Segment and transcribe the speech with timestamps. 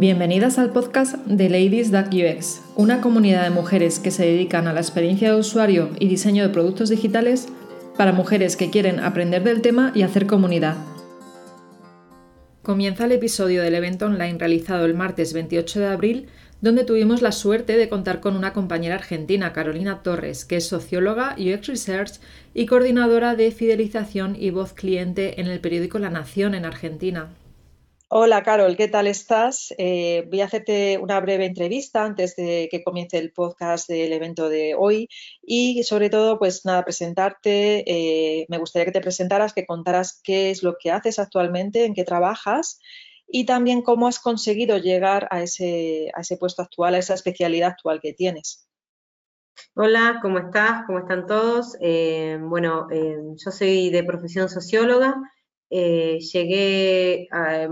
[0.00, 4.78] Bienvenidas al podcast de Ladies UX, una comunidad de mujeres que se dedican a la
[4.78, 7.48] experiencia de usuario y diseño de productos digitales
[7.96, 10.76] para mujeres que quieren aprender del tema y hacer comunidad.
[12.62, 16.28] Comienza el episodio del evento online realizado el martes 28 de abril,
[16.60, 21.34] donde tuvimos la suerte de contar con una compañera argentina, Carolina Torres, que es socióloga,
[21.40, 22.20] UX Research
[22.54, 27.30] y coordinadora de fidelización y voz cliente en el periódico La Nación en Argentina.
[28.10, 29.74] Hola Carol, ¿qué tal estás?
[29.76, 34.48] Eh, voy a hacerte una breve entrevista antes de que comience el podcast del evento
[34.48, 35.10] de hoy
[35.42, 37.84] y sobre todo, pues nada, presentarte.
[37.86, 41.92] Eh, me gustaría que te presentaras, que contaras qué es lo que haces actualmente, en
[41.92, 42.80] qué trabajas
[43.26, 48.14] y también cómo has conseguido llegar a ese, puesto actual, a esa especialidad actual que
[48.14, 48.66] tienes.
[49.74, 50.86] Hola, ¿cómo estás?
[50.86, 51.76] ¿Cómo están todos?
[51.82, 55.14] Eh, bueno, yo soy de profesión socióloga.
[55.70, 57.68] Llegué a,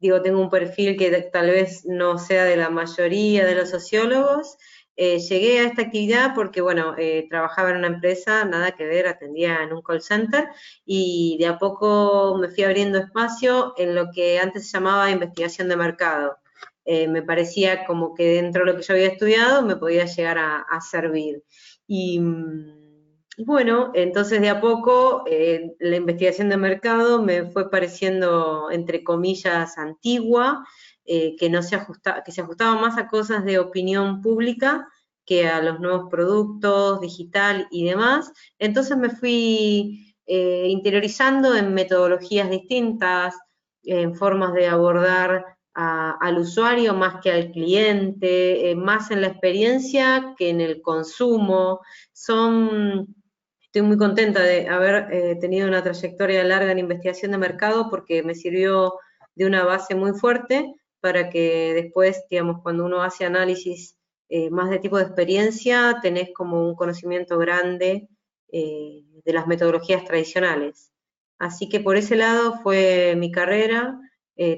[0.00, 4.56] digo, tengo un perfil que tal vez no sea de la mayoría de los sociólogos.
[4.96, 9.06] Eh, llegué a esta actividad porque, bueno, eh, trabajaba en una empresa, nada que ver,
[9.06, 10.48] atendía en un call center
[10.84, 15.68] y de a poco me fui abriendo espacio en lo que antes se llamaba investigación
[15.68, 16.36] de mercado.
[16.84, 20.38] Eh, me parecía como que dentro de lo que yo había estudiado me podía llegar
[20.38, 21.44] a, a servir.
[21.86, 22.20] Y
[23.40, 29.04] mm, bueno, entonces de a poco eh, la investigación de mercado me fue pareciendo, entre
[29.04, 30.66] comillas, antigua,
[31.04, 34.88] eh, que, no se ajusta, que se ajustaba más a cosas de opinión pública
[35.24, 38.32] que a los nuevos productos, digital y demás.
[38.58, 43.34] Entonces me fui eh, interiorizando en metodologías distintas,
[43.82, 50.50] en formas de abordar al usuario más que al cliente, más en la experiencia que
[50.50, 51.80] en el consumo.
[52.12, 53.14] Son
[53.72, 58.24] Estoy muy contenta de haber eh, tenido una trayectoria larga en investigación de mercado porque
[58.24, 58.94] me sirvió
[59.36, 63.96] de una base muy fuerte para que después, digamos, cuando uno hace análisis
[64.28, 68.08] eh, más de tipo de experiencia, tenés como un conocimiento grande
[68.50, 70.90] eh, de las metodologías tradicionales.
[71.38, 74.00] Así que por ese lado fue mi carrera,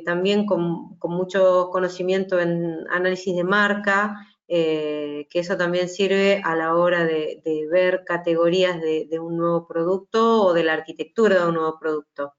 [0.07, 4.15] también con, con, mucho conocimiento en análisis de marca,
[4.55, 7.41] eh, que eso también sirve a la hora de,
[7.71, 12.35] ver categorías de, un nuevo producto o de la arquitectura de un nuevo producto.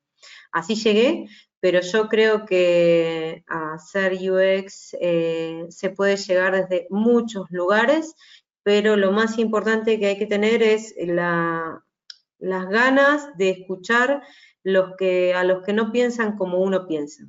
[0.52, 1.26] Así llegué,
[1.60, 8.14] pero yo creo que hacer UX eh, se puede llegar desde muchos lugares,
[8.62, 14.22] pero lo más importante que hay que tener es las ganas de escuchar
[14.62, 17.24] los que, a los que no piensan como uno piensa.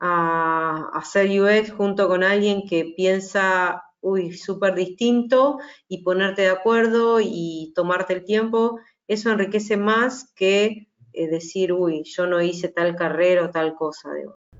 [0.00, 5.58] A hacer UX junto con alguien que piensa uy, súper distinto
[5.88, 8.78] y ponerte de acuerdo y tomarte el tiempo,
[9.08, 14.10] eso enriquece más que eh, decir, uy, yo no hice tal carrera o tal cosa.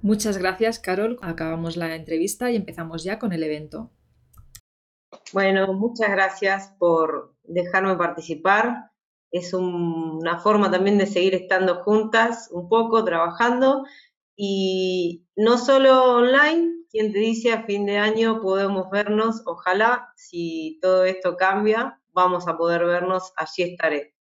[0.02, 1.16] Muchas gracias, Carol.
[1.22, 3.92] Acabamos la entrevista y empezamos ya con el evento.
[5.32, 8.90] Bueno, muchas gracias por dejarme participar.
[9.30, 13.84] Es una forma también de seguir estando juntas un poco, trabajando
[14.36, 20.78] y no solo online, quien te dice a fin de año podemos vernos, ojalá, si
[20.80, 24.14] todo esto cambia, vamos a poder vernos, allí estaré.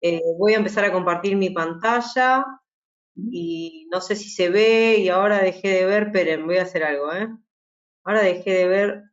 [0.00, 2.44] Eh, voy a empezar a compartir mi pantalla
[3.14, 6.82] y no sé si se ve y ahora dejé de ver, esperen, voy a hacer
[6.82, 7.28] algo, ¿eh?
[8.02, 9.04] Ahora dejé de ver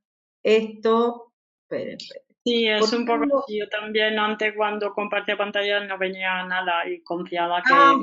[0.41, 2.23] esto, esperen, esperen.
[2.43, 3.59] Sí, es un poco así.
[3.59, 7.73] Yo también antes cuando compartía pantalla no venía nada y confiaba que...
[7.73, 7.93] Ah,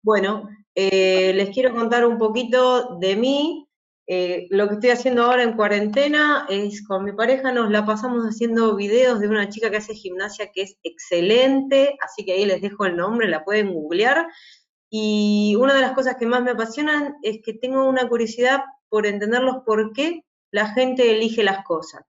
[0.00, 3.66] Bueno, eh, les quiero contar un poquito de mí.
[4.12, 8.24] Eh, lo que estoy haciendo ahora en cuarentena es con mi pareja nos la pasamos
[8.24, 12.60] haciendo videos de una chica que hace gimnasia que es excelente, así que ahí les
[12.60, 14.26] dejo el nombre, la pueden googlear.
[14.90, 19.06] Y una de las cosas que más me apasionan es que tengo una curiosidad por
[19.06, 22.02] entenderlos por qué la gente elige las cosas.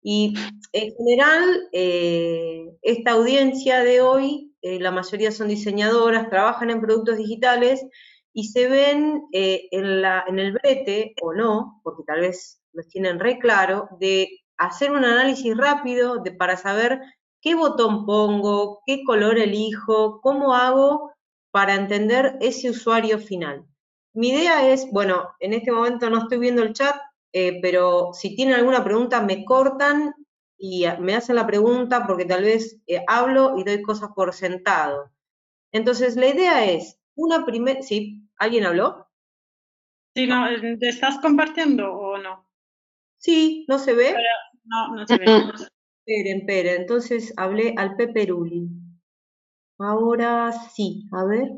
[0.00, 0.34] Y
[0.72, 7.16] en general, eh, esta audiencia de hoy, eh, la mayoría son diseñadoras, trabajan en productos
[7.16, 7.84] digitales
[8.32, 13.38] y se ven eh, en, el brete, o no, porque tal vez los tienen re
[13.38, 17.00] claro, de hacer un análisis rápido de, para saber
[17.40, 21.12] qué botón pongo, qué color elijo, cómo hago
[21.50, 23.66] para entender ese usuario final.
[24.14, 26.96] Mi idea es, bueno, en este momento no estoy viendo el chat,
[27.32, 30.14] eh, pero si tienen alguna pregunta me cortan
[30.58, 35.10] y me hacen la pregunta porque tal vez eh, hablo y doy cosas por sentado.
[35.72, 38.21] Entonces, la idea es, una primera, ¿sí?
[38.42, 39.06] ¿Alguien habló?
[40.16, 42.44] Sí, no, eh, ¿te estás compartiendo o no?
[43.16, 44.16] Sí, ¿no se ve?
[44.64, 45.26] no, no se ve.
[46.04, 48.68] esperen, esperen, entonces hablé al Peperuli.
[49.78, 51.52] Ahora sí, a ver.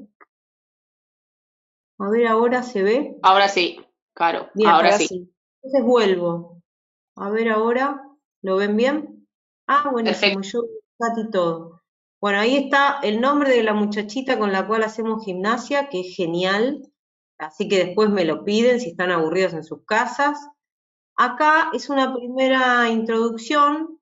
[2.01, 3.17] A ver, ahora se ve.
[3.23, 3.81] Ahora sí.
[4.13, 5.33] Claro, ahora sí.
[5.63, 6.63] Entonces vuelvo.
[7.17, 8.03] A ver ahora,
[8.43, 9.27] ¿lo ven bien?
[9.67, 10.11] Ah, bueno,
[10.43, 10.65] yo
[10.99, 11.74] y todo.
[12.25, 16.17] Bueno, ahí está el nombre de la muchachita con la cual hacemos gimnasia, que es
[16.17, 16.81] genial.
[17.37, 20.39] Así que después me lo piden si están aburridos en sus casas.
[21.17, 24.01] Acá es una primera introducción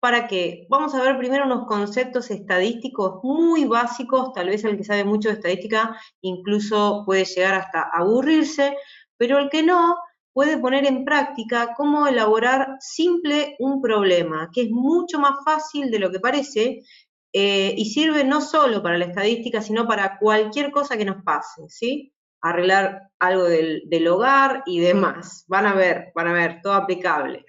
[0.00, 4.84] para que vamos a ver primero unos conceptos estadísticos muy básicos, tal vez el que
[4.84, 8.76] sabe mucho de estadística incluso puede llegar hasta aburrirse,
[9.16, 9.96] pero el que no
[10.34, 16.00] puede poner en práctica cómo elaborar simple un problema, que es mucho más fácil de
[16.00, 16.82] lo que parece
[17.32, 21.62] eh, y sirve no solo para la estadística, sino para cualquier cosa que nos pase,
[21.68, 22.12] ¿sí?
[22.42, 25.44] Arreglar algo del, hogar y demás.
[25.48, 27.46] Van a ver, van a ver, todo aplicable.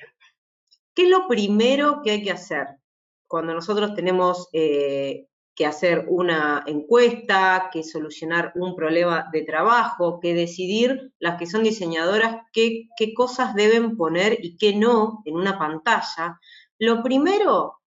[0.95, 2.67] ¿Qué es lo primero que hay que hacer
[3.27, 10.33] cuando nosotros tenemos eh, que hacer una encuesta, que solucionar un problema de trabajo, que
[10.33, 15.57] decidir las que son diseñadoras qué, qué cosas deben poner y qué no en una
[15.59, 16.39] pantalla?
[16.79, 17.82] Lo primero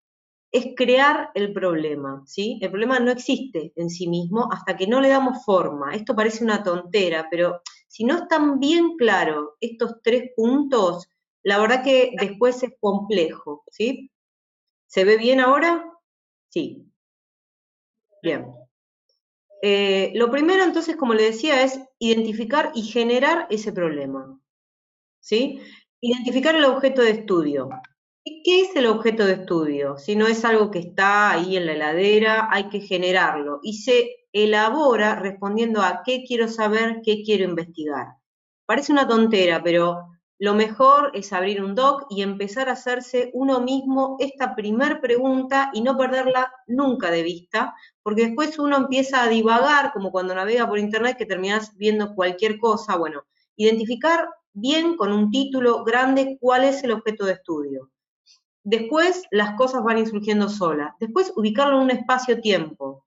[0.56, 2.58] es crear el problema, ¿sí?
[2.62, 5.94] El problema no existe en sí mismo hasta que no le damos forma.
[5.94, 11.08] Esto parece una tontera, pero si no están bien claros estos tres puntos,
[11.42, 14.10] la verdad que después es complejo, ¿sí?
[14.86, 15.92] ¿Se ve bien ahora?
[16.48, 16.86] Sí.
[18.22, 18.46] Bien.
[19.62, 24.40] Eh, lo primero entonces, como le decía, es identificar y generar ese problema,
[25.20, 25.60] ¿sí?
[26.00, 27.68] Identificar el objeto de estudio.
[28.26, 29.98] ¿Qué es el objeto de estudio?
[29.98, 34.26] Si no es algo que está ahí en la heladera, hay que generarlo y se
[34.32, 38.16] elabora respondiendo a qué quiero saber, qué quiero investigar.
[38.64, 40.08] Parece una tontera, pero
[40.40, 45.70] lo mejor es abrir un doc y empezar a hacerse uno mismo esta primer pregunta
[45.72, 50.68] y no perderla nunca de vista, porque después uno empieza a divagar, como cuando navega
[50.68, 52.96] por internet que terminas viendo cualquier cosa.
[52.96, 53.22] Bueno,
[53.54, 57.92] identificar bien con un título grande cuál es el objeto de estudio.
[58.68, 60.92] Después las cosas van insurgiendo solas.
[60.98, 63.06] Después ubicarlo en un espacio-tiempo.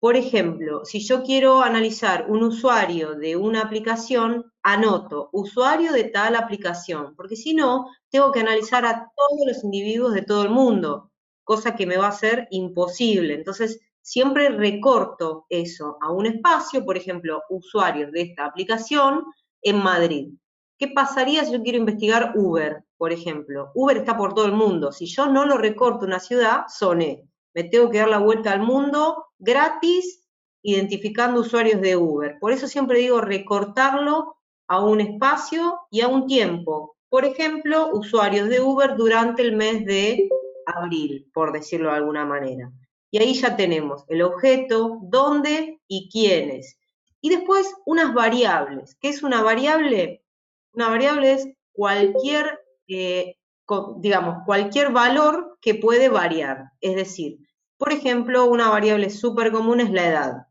[0.00, 6.34] Por ejemplo, si yo quiero analizar un usuario de una aplicación, anoto usuario de tal
[6.34, 11.12] aplicación, porque si no, tengo que analizar a todos los individuos de todo el mundo,
[11.44, 13.34] cosa que me va a ser imposible.
[13.34, 19.24] Entonces, siempre recorto eso a un espacio, por ejemplo, usuarios de esta aplicación
[19.62, 20.30] en Madrid.
[20.76, 23.70] ¿Qué pasaría si yo quiero investigar Uber, por ejemplo?
[23.74, 24.92] Uber está por todo el mundo.
[24.92, 27.28] Si yo no lo recorto una ciudad, soné.
[27.54, 30.24] Me tengo que dar la vuelta al mundo gratis
[30.62, 32.38] identificando usuarios de Uber.
[32.40, 34.36] Por eso siempre digo recortarlo
[34.68, 36.96] a un espacio y a un tiempo.
[37.08, 40.28] Por ejemplo, usuarios de Uber durante el mes de
[40.66, 42.72] abril, por decirlo de alguna manera.
[43.10, 46.78] Y ahí ya tenemos el objeto, dónde y quiénes.
[47.20, 48.96] Y después unas variables.
[49.00, 50.24] ¿Qué es una variable?
[50.72, 53.36] Una variable es cualquier, eh,
[53.98, 56.72] digamos, cualquier valor que puede variar.
[56.80, 57.38] Es decir,
[57.76, 60.46] por ejemplo, una variable súper común es la edad.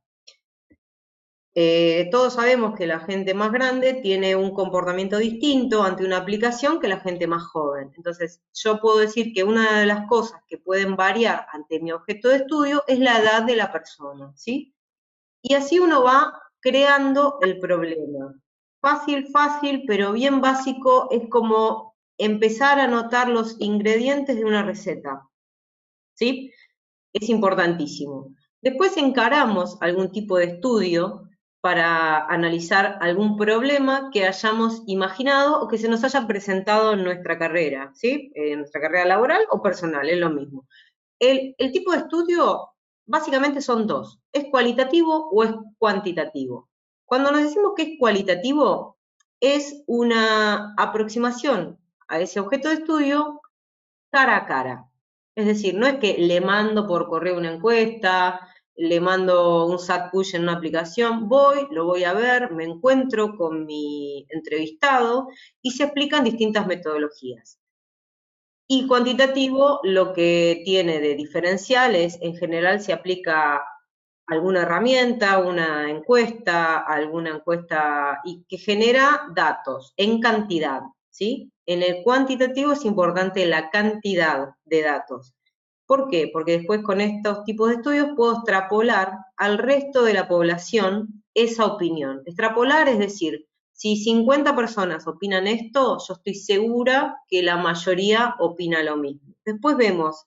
[1.57, 6.81] Eh, todos sabemos que la gente más grande tiene un comportamiento distinto ante una aplicación
[6.81, 7.93] que la gente más joven.
[7.95, 12.27] Entonces, yo puedo decir que una de las cosas que pueden variar ante mi objeto
[12.27, 14.75] de estudio es la edad de la persona, ¿sí?
[15.41, 18.35] Y así uno va creando el problema
[18.85, 25.27] fácil, fácil, pero bien básico, es como empezar a anotar los ingredientes de una receta.
[26.13, 26.51] ¿Sí?
[27.13, 28.35] Es importantísimo.
[28.61, 31.29] Después encaramos algún tipo de estudio
[31.61, 37.39] para analizar algún problema que hayamos imaginado o que se nos haya presentado en nuestra
[37.39, 38.31] carrera, ¿sí?
[38.35, 40.67] En nuestra carrera laboral o personal, es lo mismo.
[41.19, 42.69] El, el tipo de estudio
[43.07, 46.69] básicamente son dos, ¿es cualitativo o es cuantitativo?
[47.05, 48.97] Cuando nos decimos que es cualitativo,
[49.39, 53.41] es una aproximación a ese objeto de estudio
[54.11, 54.89] cara a cara.
[55.35, 58.39] Es decir, no es que le mando por correo una encuesta,
[58.75, 63.35] le mando un SAT push en una aplicación, voy, lo voy a ver, me encuentro
[63.37, 65.27] con mi entrevistado
[65.61, 67.59] y se explican distintas metodologías.
[68.67, 73.63] Y cuantitativo lo que tiene de diferencial es, en general se aplica
[74.27, 80.81] alguna herramienta, una encuesta, alguna encuesta y que genera datos en cantidad,
[81.15, 81.51] ¿sí?
[81.65, 85.33] En el cuantitativo es importante la cantidad de datos.
[85.87, 86.29] ¿Por qué?
[86.31, 91.65] Porque después con estos tipos de estudios puedo extrapolar al resto de la población esa
[91.65, 92.21] opinión.
[92.25, 98.83] Extrapolar es decir, si 50 personas opinan esto, yo estoy segura que la mayoría opina
[98.83, 99.35] lo mismo.
[99.45, 100.25] Después vemos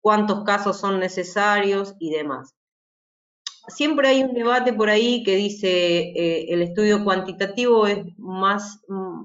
[0.00, 2.54] cuántos casos son necesarios y demás.
[3.68, 9.24] siempre hay un debate por ahí que dice eh, el estudio cuantitativo es más, mm,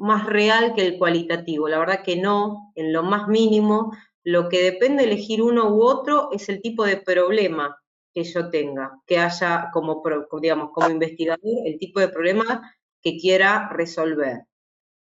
[0.00, 1.68] más real que el cualitativo.
[1.68, 3.92] La verdad que no, en lo más mínimo,
[4.24, 7.76] lo que depende de elegir uno u otro es el tipo de problema
[8.12, 10.02] que yo tenga, que haya como,
[10.40, 14.46] digamos, como investigador, el tipo de problema que quiera resolver.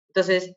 [0.08, 0.56] Entonces,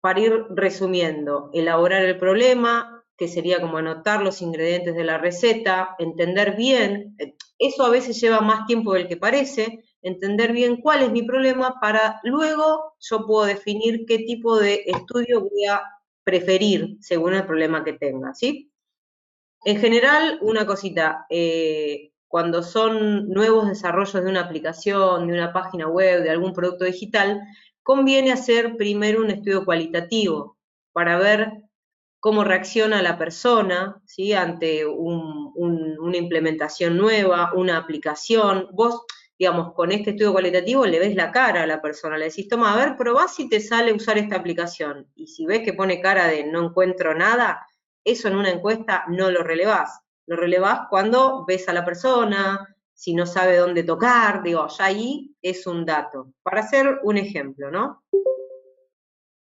[0.00, 5.94] para ir resumiendo, elaborar el problema, que sería como anotar los ingredientes de la receta,
[5.98, 11.02] entender bien, eh, eso a veces lleva más tiempo del que parece, entender bien cuál
[11.02, 15.82] es mi problema para luego yo puedo definir qué tipo de estudio voy a
[16.24, 18.72] preferir según el problema que tenga, ¿sí?
[19.64, 25.86] En general, una cosita, eh, cuando son nuevos desarrollos de una aplicación, de una página
[25.86, 27.40] web, de algún producto digital,
[27.82, 30.58] conviene hacer primero un estudio cualitativo
[30.92, 31.62] para ver
[32.20, 34.32] cómo reacciona la persona ¿sí?
[34.32, 38.68] ante una implementación nueva, una aplicación.
[38.72, 39.04] Vos,
[39.42, 42.72] digamos, con este estudio cualitativo le ves la cara a la persona, le decís, toma,
[42.72, 45.08] a ver, probá si te sale usar esta aplicación.
[45.16, 47.66] Y si ves que pone cara de no encuentro nada,
[48.04, 50.00] eso en una encuesta no lo relevás.
[50.26, 55.34] Lo relevás cuando ves a la persona, si no sabe dónde tocar, digo, ya ahí
[55.42, 56.32] es un dato.
[56.44, 58.04] Para hacer un ejemplo, ¿no?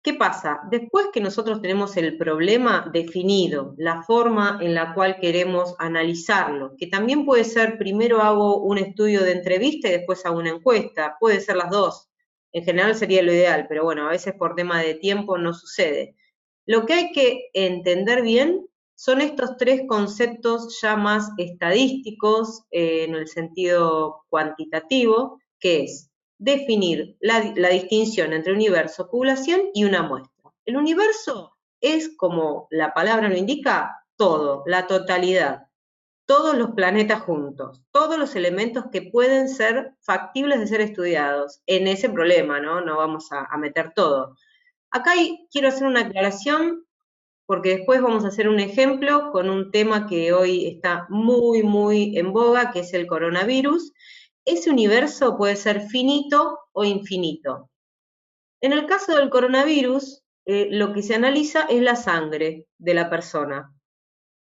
[0.02, 0.60] ¿Qué pasa?
[0.70, 6.86] Después que nosotros tenemos el problema definido, la forma en la cual queremos analizarlo, que
[6.86, 11.40] también puede ser, primero hago un estudio de entrevista y después hago una encuesta, puede
[11.40, 12.08] ser las dos.
[12.52, 16.16] En general sería lo ideal, pero bueno, a veces por tema de tiempo no sucede.
[16.64, 23.14] Lo que hay que entender bien son estos tres conceptos ya más estadísticos eh, en
[23.16, 26.09] el sentido cuantitativo, que es
[26.40, 30.50] definir la, distinción entre universo, población y una muestra.
[30.64, 35.66] El universo es, como la palabra lo indica, todo, la totalidad,
[36.24, 41.86] todos los planetas juntos, todos los elementos que pueden ser factibles de ser estudiados en
[41.86, 42.80] ese problema, ¿no?
[42.80, 44.36] No vamos a, meter todo.
[44.90, 45.12] Acá
[45.50, 46.86] quiero hacer una aclaración
[47.44, 52.16] porque después vamos a hacer un ejemplo con un tema que hoy está muy, muy
[52.16, 53.92] en boga, que es el coronavirus.
[54.44, 57.70] Ese universo puede ser finito o infinito.
[58.62, 63.08] En el caso del coronavirus, eh, lo que se analiza es la sangre de la
[63.08, 63.72] persona,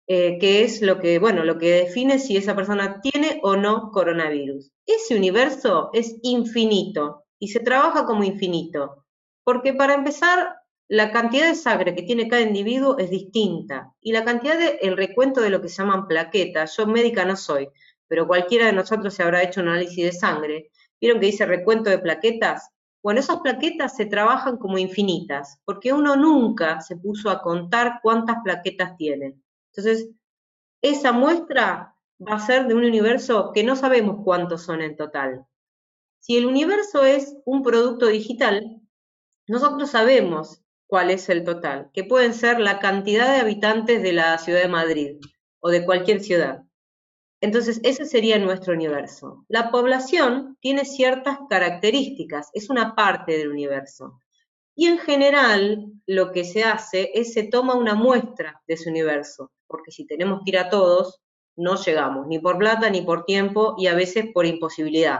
[0.07, 3.91] eh, que es lo que, bueno, lo que define si esa persona tiene o no
[3.91, 4.71] coronavirus.
[4.85, 9.05] Ese universo es infinito y se trabaja como infinito,
[9.43, 10.55] porque para empezar
[10.87, 14.95] la cantidad de sangre que tiene cada individuo es distinta y la cantidad de el
[14.95, 17.69] recuento de lo que se llaman plaquetas, yo médica no soy,
[18.07, 21.89] pero cualquiera de nosotros se habrá hecho un análisis de sangre, vieron que dice recuento
[21.89, 22.69] de plaquetas,
[23.03, 28.37] bueno, esas plaquetas se trabajan como infinitas, porque uno nunca se puso a contar cuántas
[28.43, 29.35] plaquetas tiene.
[29.71, 30.09] Entonces,
[30.81, 35.45] esa muestra va a ser de un universo que no sabemos cuántos son en total.
[36.19, 38.81] Si el universo es un producto digital,
[39.47, 44.37] nosotros sabemos cuál es el total, que pueden ser la cantidad de habitantes de la
[44.37, 45.17] ciudad de Madrid
[45.59, 46.63] o de cualquier ciudad.
[47.39, 49.45] Entonces, ese sería nuestro universo.
[49.47, 54.19] La población tiene ciertas características, es una parte del universo.
[54.75, 59.51] Y en general, lo que se hace es se toma una muestra de ese universo,
[59.67, 61.21] porque si tenemos que ir a todos,
[61.55, 65.19] no llegamos, ni por plata, ni por tiempo, y a veces por imposibilidad.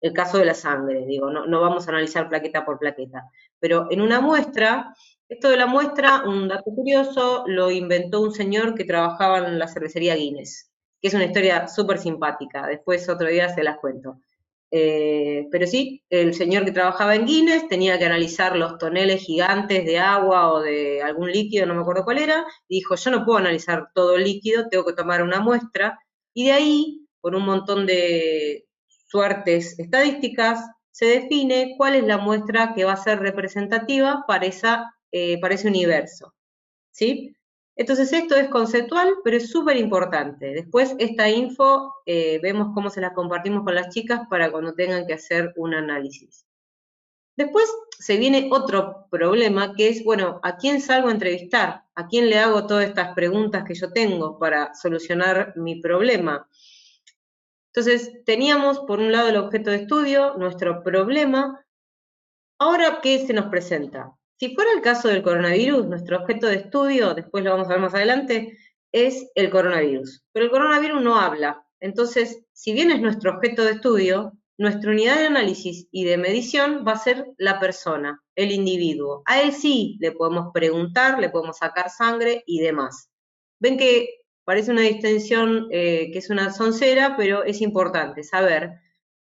[0.00, 3.30] El caso de la sangre, digo, no, no vamos a analizar plaqueta por plaqueta.
[3.58, 4.94] Pero en una muestra,
[5.28, 9.68] esto de la muestra, un dato curioso, lo inventó un señor que trabajaba en la
[9.68, 10.70] cervecería Guinness,
[11.06, 14.18] que es una historia súper simpática, después otro día se las cuento.
[14.72, 19.84] Eh, pero sí, el señor que trabajaba en Guinness tenía que analizar los toneles gigantes
[19.86, 23.24] de agua o de algún líquido, no me acuerdo cuál era, y dijo, yo no
[23.24, 25.96] puedo analizar todo el líquido, tengo que tomar una muestra,
[26.34, 28.66] y de ahí, por un montón de
[29.08, 30.58] suertes estadísticas,
[30.90, 35.54] se define cuál es la muestra que va a ser representativa para, esa, eh, para
[35.54, 36.34] ese universo.
[36.90, 37.36] ¿sí?
[37.76, 40.54] Entonces esto es conceptual, pero es súper importante.
[40.54, 45.06] Después esta info eh, vemos cómo se la compartimos con las chicas para cuando tengan
[45.06, 46.46] que hacer un análisis.
[47.36, 51.84] Después se viene otro problema que es, bueno, ¿a quién salgo a entrevistar?
[51.94, 56.48] ¿A quién le hago todas estas preguntas que yo tengo para solucionar mi problema?
[57.74, 61.62] Entonces, teníamos por un lado el objeto de estudio, nuestro problema.
[62.58, 64.15] Ahora, ¿qué se nos presenta?
[64.38, 67.80] Si fuera el caso del coronavirus, nuestro objeto de estudio, después lo vamos a ver
[67.80, 68.58] más adelante,
[68.92, 70.24] es el coronavirus.
[70.32, 71.64] Pero el coronavirus no habla.
[71.80, 76.84] Entonces, si bien es nuestro objeto de estudio, nuestra unidad de análisis y de medición
[76.86, 79.22] va a ser la persona, el individuo.
[79.26, 83.10] A él sí le podemos preguntar, le podemos sacar sangre y demás.
[83.58, 88.78] Ven que Parece una distinción eh, que es una soncera, pero es importante saber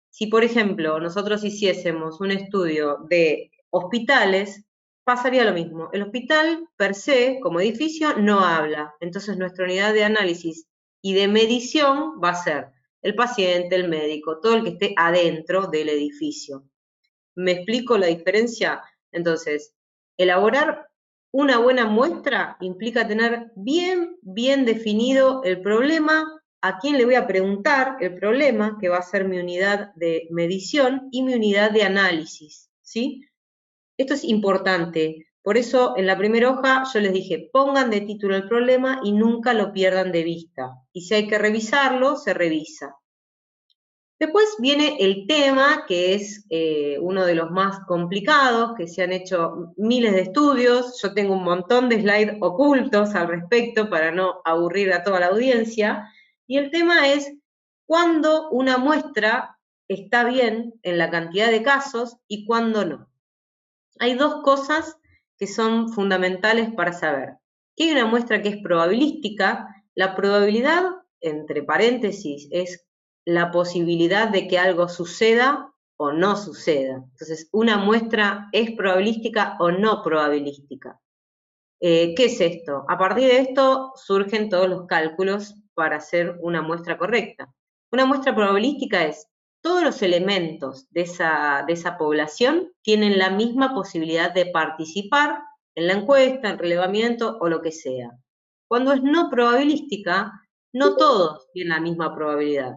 [0.09, 4.65] si, por ejemplo, nosotros hiciésemos un estudio de hospitales,
[5.05, 5.89] pasaría lo mismo.
[5.93, 8.95] El hospital per se, como edificio, no habla.
[9.01, 10.69] Entonces nuestra unidad de análisis
[11.01, 12.69] y de medición va a ser
[13.03, 16.65] el paciente, el médico, todo el que esté adentro del edificio.
[17.35, 18.83] ¿Me explico la diferencia?
[19.11, 19.75] Entonces,
[20.17, 20.89] elaborar
[21.33, 27.27] una buena muestra implica tener bien, bien definido el problema, a quién le voy a
[27.27, 31.83] preguntar el problema, que va a ser mi unidad de medición y mi unidad de
[31.83, 33.27] análisis, ¿sí?
[33.97, 35.27] Esto es importante.
[35.43, 39.13] Por eso en la primera hoja yo les dije, pongan de título el problema y
[39.13, 40.73] nunca lo pierdan de vista.
[40.93, 42.97] Y si hay que revisarlo, se revisa.
[44.23, 49.13] Después viene el tema, que es eh, uno de los más complicados, que se han
[49.13, 51.01] hecho miles de estudios.
[51.03, 55.27] Yo tengo un montón de slides ocultos al respecto para no aburrir a toda la
[55.27, 56.09] audiencia.
[56.47, 57.35] Y el tema es
[57.85, 59.59] cuándo una muestra
[59.89, 63.12] está bien en la cantidad de casos y cuándo no.
[63.99, 64.97] Hay dos cosas
[65.39, 67.37] que son fundamentales para saber.
[67.77, 69.69] Que hay una muestra que es probabilística.
[69.95, 70.85] La probabilidad,
[71.21, 72.85] entre paréntesis, es
[73.25, 77.05] la posibilidad de que algo suceda o no suceda.
[77.13, 81.01] Entonces, una muestra es probabilística o no probabilística.
[81.81, 82.85] Eh, ¿Qué es esto?
[82.89, 87.53] A partir de esto surgen todos los cálculos para hacer una muestra correcta.
[87.91, 89.27] Una muestra probabilística es
[89.63, 95.41] todos los elementos de esa, población tienen la misma posibilidad de participar
[95.75, 98.11] en la encuesta, en relevamiento o lo que sea.
[98.69, 100.33] Cuando es no probabilística,
[100.73, 102.75] no todos tienen la misma probabilidad.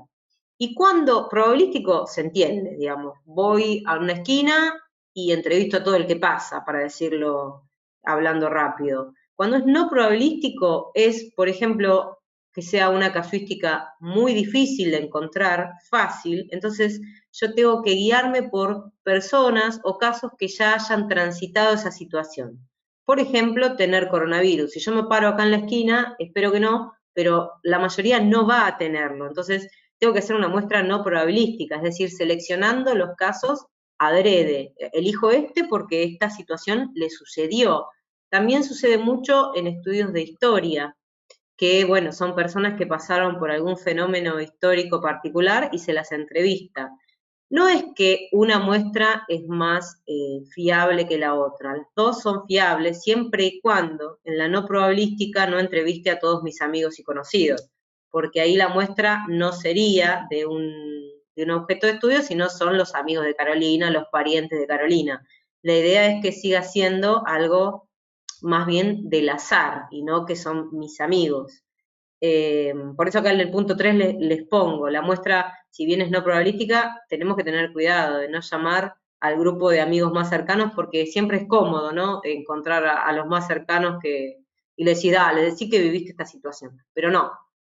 [0.57, 4.79] Y cuando probabilístico se entiende, digamos, voy a una esquina
[5.13, 7.67] y entrevisto a todo el que pasa, para decirlo
[8.03, 9.13] hablando rápido.
[9.35, 12.19] Cuando es no probabilístico es, por ejemplo,
[12.55, 17.01] que sea una casuística muy difícil de encontrar, fácil, entonces
[17.33, 22.65] yo tengo que guiarme por personas o casos que ya hayan transitado esa situación.
[23.03, 24.71] Por ejemplo, tener coronavirus.
[24.71, 28.47] Si yo me paro acá en la esquina, espero que no, pero la mayoría no
[28.47, 29.27] va a tenerlo.
[29.27, 33.65] Entonces, tengo que hacer una muestra no probabilística, es decir, seleccionando los casos
[33.97, 34.73] adrede.
[34.93, 37.87] Elijo este porque esta situación le sucedió.
[38.29, 40.95] También sucede mucho en estudios de historia,
[41.57, 46.91] que, bueno, son personas que pasaron por algún fenómeno histórico particular y se las entrevista.
[47.49, 52.45] No es que una muestra es más eh, fiable que la otra, las dos son
[52.47, 57.03] fiables siempre y cuando en la no probabilística no entreviste a todos mis amigos y
[57.03, 57.69] conocidos
[58.15, 63.25] porque ahí la muestra no sería de un, objeto de estudio, sino son los amigos
[63.25, 65.27] de Carolina, los parientes de Carolina.
[65.61, 67.84] La idea es que siga siendo algo
[68.45, 71.63] más bien del azar y no que son mis amigos.
[72.21, 76.11] Eh, por eso acá en el punto 3 les, pongo, la muestra, si bien es
[76.11, 80.71] no probabilística, tenemos que tener cuidado de no llamar al grupo de amigos más cercanos
[80.75, 82.21] porque siempre es cómodo, ¿no?
[82.23, 84.37] Encontrar a, los más cercanos que,
[84.75, 86.79] y decir, dale, decir que viviste esta situación.
[86.93, 87.31] Pero no,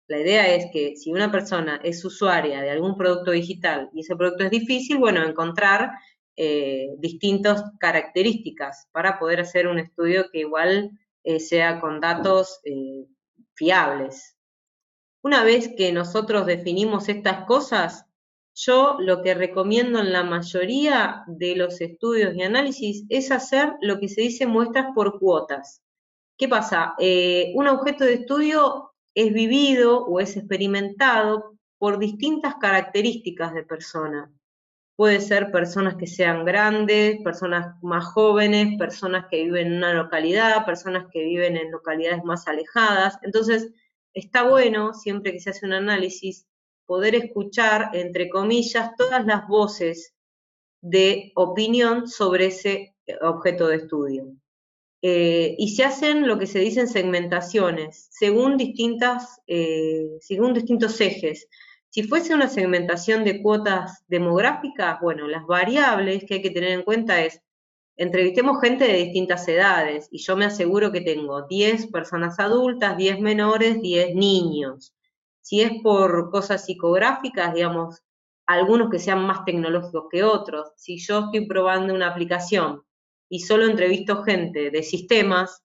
[0.08, 4.16] la idea es que si una persona es usuaria de algún producto digital y ese
[4.16, 5.92] producto es difícil, bueno, encontrar
[6.40, 10.92] eh, distintas características para poder hacer un estudio que igual
[11.24, 13.08] eh, sea con datos eh,
[13.56, 14.38] fiables.
[15.24, 18.06] Una vez que nosotros definimos estas cosas,
[18.54, 24.00] yo lo que recomiendo en la mayoría de los estudios y análisis es hacer lo
[24.00, 25.82] que se dice muestras por cuotas.
[26.38, 26.94] ¿Qué pasa?
[27.56, 34.30] un objeto de estudio es vivido o es experimentado por distintas características de personas.
[34.98, 40.66] Puede ser personas que sean grandes, personas más jóvenes, personas que viven en una localidad,
[40.66, 43.20] personas que viven en localidades más alejadas.
[43.22, 43.72] Entonces,
[44.16, 46.48] está bueno, siempre que se hace un análisis,
[46.88, 50.16] poder escuchar, entre comillas, todas las voces
[50.82, 54.34] de opinión sobre ese objeto de estudio.
[55.04, 61.48] Eh, y se hacen lo que se dicen segmentaciones, según, distintas, eh, según distintos ejes.
[61.90, 66.84] Si fuese una segmentación de cuotas demográficas, bueno, las variables que hay que tener en
[66.84, 67.42] cuenta es,
[67.96, 73.20] entrevistemos gente de distintas edades y yo me aseguro que tengo 10 personas adultas, 10
[73.22, 74.94] menores, 10 niños.
[75.42, 78.04] Si es por cosas psicográficas, digamos,
[78.48, 80.72] algunos que sean más tecnológicos que otros.
[80.76, 82.84] Si yo estoy probando una aplicación
[83.30, 85.62] y solo entrevisto gente de sistemas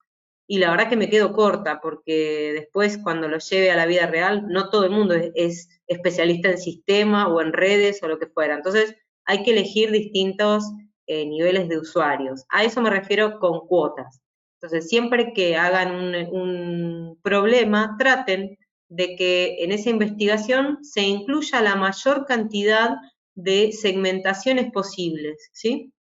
[0.53, 4.07] y la verdad que me quedo corta porque después cuando lo lleve a la vida
[4.07, 8.27] real no todo el mundo es, especialista en sistema o en redes o lo que
[8.27, 8.57] fuera.
[8.57, 10.65] Entonces hay que elegir distintos
[11.07, 12.45] eh, niveles de usuarios.
[12.51, 14.21] A eso me refiero con cuotas.
[14.61, 18.59] Entonces siempre que hagan un, un problema traten
[18.91, 22.91] de que en esa investigación se incluya la mayor cantidad
[23.35, 25.95] de segmentaciones posibles, ¿sí?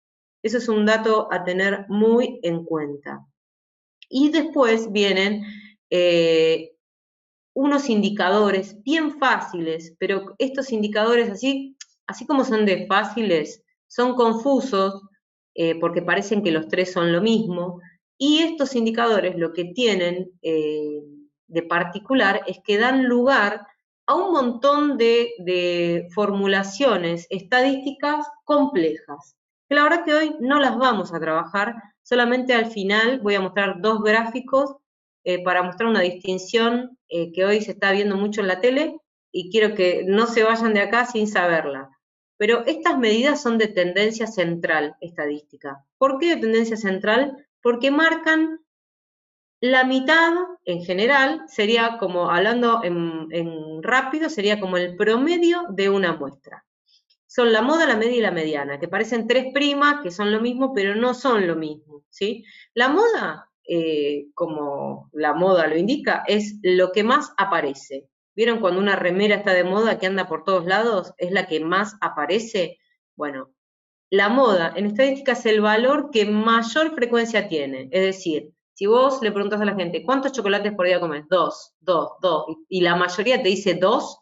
[0.44, 3.26] Eso es un dato a tener muy en cuenta.
[4.12, 5.44] Y después vienen
[5.90, 6.74] eh,
[7.54, 15.02] unos indicadores bien fáciles, pero estos indicadores así, así como son de fáciles, son confusos
[15.56, 17.82] eh, porque parecen que los tres son lo mismo.
[18.18, 21.02] Y estos indicadores lo que tienen eh,
[21.48, 23.66] de particular es que dan lugar
[24.08, 29.36] a un montón de, formulaciones estadísticas complejas.
[29.68, 33.42] Que la verdad que hoy no las vamos a trabajar, solamente al final voy a
[33.42, 34.76] mostrar dos gráficos
[35.24, 38.98] eh, para mostrar una distinción eh, que hoy se está viendo mucho en la tele
[39.32, 41.90] y quiero que no se vayan de acá sin saberla.
[42.38, 45.86] Pero estas medidas son de tendencia central estadística.
[45.98, 47.48] ¿Por qué de tendencia central?
[47.62, 48.62] Porque marcan
[49.62, 50.34] la mitad,
[50.66, 56.66] en general, sería como, hablando en, rápido, sería como el promedio de una muestra.
[57.34, 60.42] Son la moda, la media y la mediana, que parecen tres primas, que son lo
[60.42, 62.44] mismo, pero no son lo mismo, ¿sí?
[62.74, 68.10] La moda, eh, como la moda lo indica, es lo que más aparece.
[68.36, 71.14] ¿Vieron cuando una remera está de moda que anda por todos lados?
[71.18, 72.80] Es la que más aparece.
[73.16, 73.54] Bueno,
[74.10, 79.22] la moda en estadística es el valor que mayor frecuencia tiene, es decir, si vos
[79.22, 81.30] le preguntas a la gente, ¿cuántos chocolates por día comes?
[81.30, 84.20] Dos, dos, dos, y la mayoría te dice dos,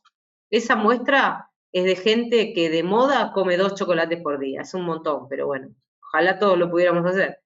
[0.52, 4.62] esa muestra es de gente que de moda come dos chocolates por día.
[4.62, 5.70] Es un montón, pero bueno,
[6.08, 7.40] ojalá todos lo pudiéramos hacer.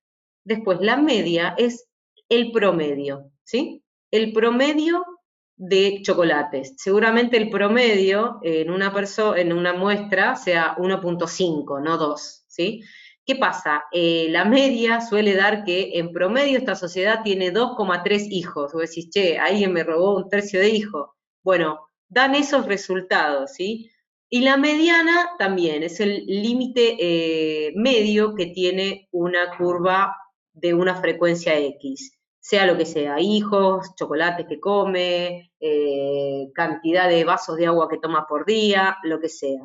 [0.44, 1.88] Después, la media es
[2.30, 3.84] el promedio, ¿sí?
[4.12, 5.04] El promedio
[5.56, 6.74] de chocolates.
[6.78, 8.94] Seguramente el promedio en una,
[9.36, 12.82] en una muestra sea 1.5, no 2, ¿sí?
[13.26, 13.86] ¿Qué pasa?
[13.94, 18.74] Eh, la media suele dar que en promedio esta sociedad tiene 2,3 hijos.
[18.74, 21.16] Vos decís, che, alguien me robó un tercio de hijo.
[21.42, 23.90] Bueno, dan esos resultados, ¿sí?
[24.34, 30.18] Y la mediana también es el límite eh, medio que tiene una curva
[30.54, 37.24] de una frecuencia X, sea lo que sea, hijos, chocolates que come, eh, cantidad de
[37.24, 39.62] vasos de agua que toma por día, lo que sea.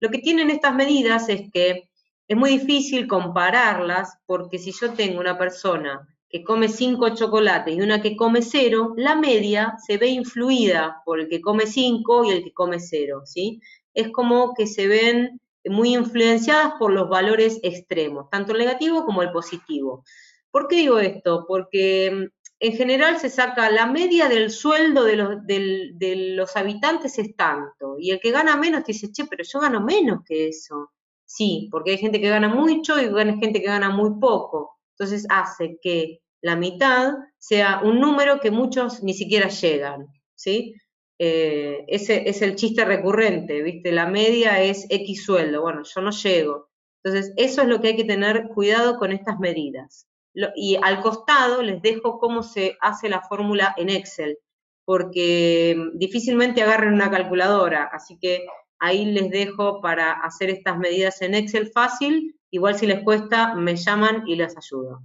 [0.00, 1.88] Lo que tienen estas medidas es que
[2.28, 7.80] es muy difícil compararlas porque si yo tengo una persona que come cinco chocolates y
[7.80, 12.30] una que come cero, la media se ve influida por el que come cinco y
[12.30, 13.60] el que come cero, ¿sí?
[13.94, 19.22] Es como que se ven muy influenciadas por los valores extremos, tanto el negativo como
[19.22, 20.04] el positivo.
[20.50, 21.44] ¿Por qué digo esto?
[21.46, 27.18] Porque mm, en general se saca la media del sueldo de los, de los habitantes
[27.18, 30.48] es tanto, y el que gana menos te dice, che, pero yo gano menos que
[30.48, 30.90] eso.
[31.24, 34.78] Sí, porque hay gente que gana mucho y hay gente que gana muy poco.
[34.98, 40.74] Entonces hace que la mitad sea un número que muchos ni siquiera llegan, ¿sí?
[41.22, 43.92] Eh, ese es el chiste recurrente, ¿viste?
[43.92, 46.70] La media es X sueldo, bueno, yo no llego.
[47.04, 50.06] Entonces, eso es lo que hay que tener cuidado con estas medidas.
[50.54, 54.38] y al costado les dejo cómo se hace la fórmula en Excel,
[54.84, 58.46] porque difícilmente agarren una calculadora, así que
[58.80, 62.40] Ahí les dejo para hacer estas medidas en Excel fácil.
[62.50, 65.02] Igual si les cuesta, me llaman y les ayudo.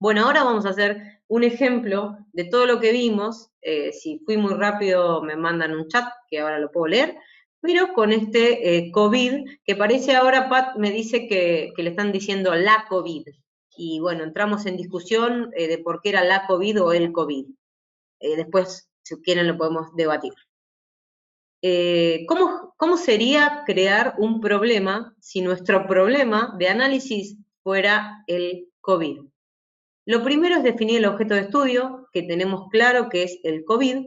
[0.00, 3.49] Bueno, ahora vamos a hacer un ejemplo de todo lo que vimos.
[3.62, 7.16] Eh, si fui muy rápido, me mandan un chat, que ahora lo puedo leer.
[7.60, 12.54] Pero con este eh, COVID, que parece ahora, Pat me dice que, le están diciendo
[12.54, 13.26] la COVID.
[13.76, 17.46] Y bueno, entramos en discusión eh, de por qué era la COVID o el COVID.
[18.36, 20.32] después, si quieren, lo podemos debatir.
[21.62, 29.20] Eh, ¿cómo, sería crear un problema si nuestro problema de análisis fuera el COVID?
[30.06, 34.06] Lo primero es definir el objeto de estudio, que tenemos claro que es el COVID,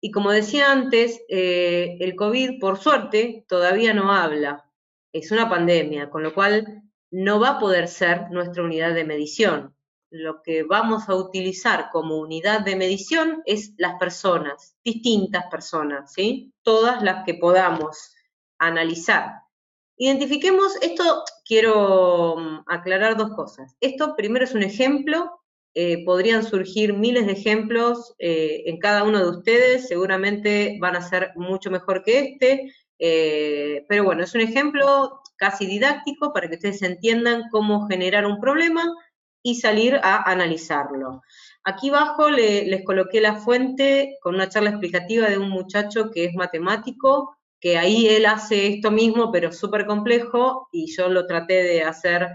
[0.00, 4.64] y como decía antes, eh, el COVID, por suerte, todavía no habla.
[5.12, 9.74] Es una pandemia, con lo cual no va a poder ser nuestra unidad de medición
[10.10, 16.52] lo que vamos a utilizar como unidad de medición es las personas, distintas personas, ¿sí?
[16.62, 18.14] Todas las que podamos
[18.58, 19.42] analizar.
[19.96, 23.76] Identifiquemos, esto quiero mm, aclarar dos cosas.
[23.80, 25.39] Esto primero es un ejemplo,
[25.74, 31.02] eh, podrían surgir miles de ejemplos eh, en cada uno de ustedes, seguramente van a
[31.02, 36.56] ser mucho mejor que este, eh, pero bueno, es un ejemplo casi didáctico para que
[36.56, 38.84] ustedes entiendan cómo generar un problema
[39.42, 41.22] y salir a analizarlo.
[41.64, 46.34] Aquí abajo les coloqué la fuente con una charla explicativa de un muchacho que es
[46.34, 51.82] matemático, que ahí él hace esto mismo, pero súper complejo, y yo lo traté de
[51.84, 52.28] hacer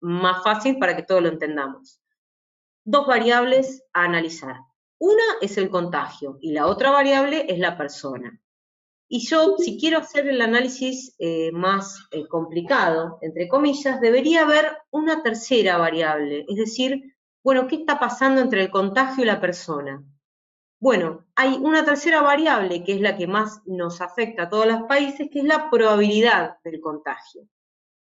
[0.00, 2.03] más fácil para que todos lo entendamos.
[2.84, 4.56] Dos variables a analizar.
[4.98, 8.40] Una es el contagio y la otra variable es la persona.
[9.08, 14.76] Y yo, si quiero hacer el análisis eh, más eh, complicado, entre comillas, debería haber
[14.90, 20.02] una tercera variable, es decir, bueno, ¿qué está pasando entre el contagio y la persona?
[20.80, 24.82] Bueno, hay una tercera variable que es la que más nos afecta a todos los
[24.82, 27.48] países, que es la probabilidad del contagio.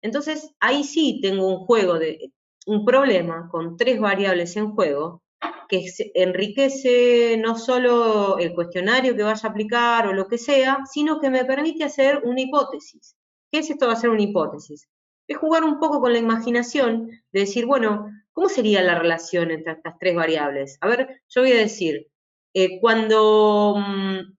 [0.01, 2.31] Entonces, ahí sí tengo un juego de
[2.69, 5.23] un problema con tres variables en juego
[5.67, 11.19] que enriquece no solo el cuestionario que vaya a aplicar o lo que sea, sino
[11.19, 13.15] que me permite hacer una hipótesis.
[13.51, 14.87] ¿Qué es esto de hacer una hipótesis?
[15.27, 19.73] Es jugar un poco con la imaginación, de decir, bueno, ¿cómo sería la relación entre
[19.73, 20.77] estas tres variables?
[20.81, 22.07] A ver, yo voy a decir,
[22.53, 24.37] eh, cuando, mm,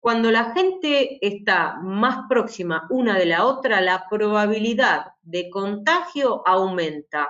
[0.00, 7.28] cuando la gente está más próxima una de la otra, la probabilidad de contagio aumenta.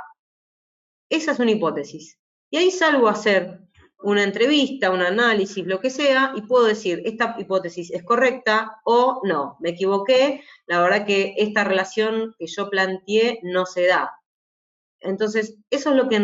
[1.10, 2.18] Esa es una hipótesis.
[2.50, 3.60] Y ahí salgo a hacer
[4.02, 9.20] una entrevista, un análisis, lo que sea, y puedo decir, esta hipótesis es correcta o
[9.24, 14.10] no, me equivoqué, la verdad que esta relación que yo planteé no se da.
[15.00, 16.16] Entonces, eso es lo que,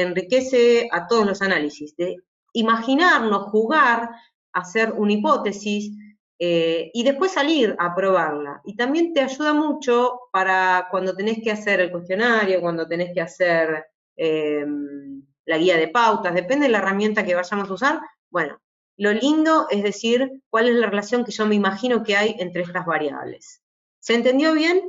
[0.00, 2.16] enriquece, a todos los análisis, de
[2.52, 4.10] imaginarnos, jugar,
[4.52, 5.92] hacer una hipótesis
[6.38, 8.60] eh, y después salir a probarla.
[8.64, 13.20] Y también te ayuda mucho para cuando tenés que hacer el cuestionario, cuando tenés que
[13.20, 13.84] hacer...
[14.16, 18.00] Em, la guía de pautas, depende de la herramienta que vayamos a usar.
[18.30, 18.60] Bueno,
[18.96, 22.62] lo lindo es decir cuál es la relación que yo me imagino que hay entre
[22.62, 23.62] estas variables.
[24.00, 24.80] ¿Se entendió bien?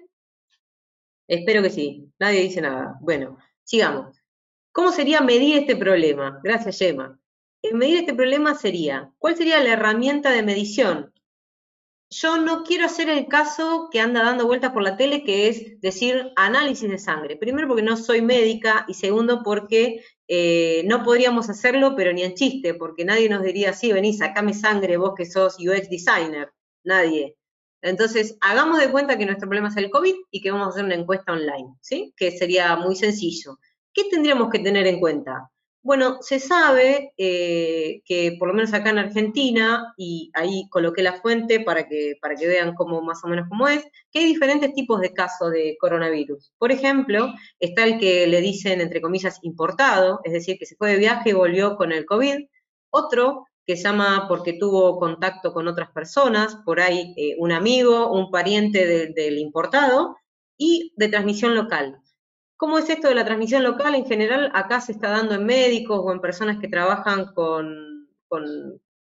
[1.28, 2.12] Espero que sí.
[2.20, 2.98] Nadie dice nada.
[3.02, 4.22] Bueno, sigamos.
[4.72, 6.40] ¿Cómo sería medir este problema?
[6.44, 7.20] Gracias, Gemma.
[7.74, 11.14] medir este problema sería, ¿cuál sería la herramienta de medición?
[12.10, 15.82] Yo no quiero hacer el caso que anda dando vueltas por la tele, que es
[15.82, 17.36] decir análisis de sangre.
[17.36, 22.34] Primero porque no soy médica y segundo porque eh, no podríamos hacerlo, pero ni en
[22.34, 26.50] chiste, porque nadie nos diría, sí, vení, sacame sangre, vos que sos UX designer.
[26.86, 27.36] Nadie.
[27.82, 30.86] Entonces, hagamos de cuenta que nuestro problema es el COVID y que vamos a hacer
[30.86, 32.14] una encuesta online, ¿sí?
[32.16, 33.60] Que sería muy sencillo.
[33.94, 35.50] ¿Qué tendríamos que tener en cuenta?
[35.84, 41.22] Bueno, se sabe eh, que por lo menos acá en Argentina, y ahí coloqué la
[41.22, 44.74] fuente para que, para que vean cómo más o menos cómo es, que hay diferentes
[44.74, 46.52] tipos de casos de coronavirus.
[46.58, 50.92] Por ejemplo, está el que le dicen, entre comillas, importado, es decir, que se fue
[50.92, 52.48] de viaje y volvió con el COVID.
[52.90, 58.12] Otro que se llama porque tuvo contacto con otras personas, por ahí eh, un amigo,
[58.12, 60.18] un pariente del importado,
[60.58, 62.00] y de transmisión local.
[62.58, 63.94] ¿Cómo es esto de la transmisión local?
[63.94, 68.10] En general, acá se está dando en médicos o en personas que trabajan con,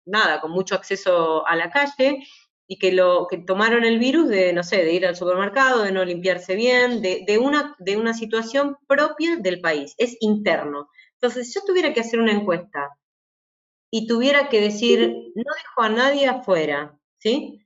[0.05, 2.25] nada, con mucho acceso a la calle
[2.67, 5.91] y que lo que tomaron el virus de, no sé, de ir al supermercado, de
[5.91, 10.89] no limpiarse bien, de, una, de una situación propia del país, es interno.
[11.13, 12.97] Entonces, si yo tuviera que hacer una encuesta
[13.91, 15.01] y tuviera que decir,
[15.35, 17.63] no dejo a nadie afuera, ¿sí?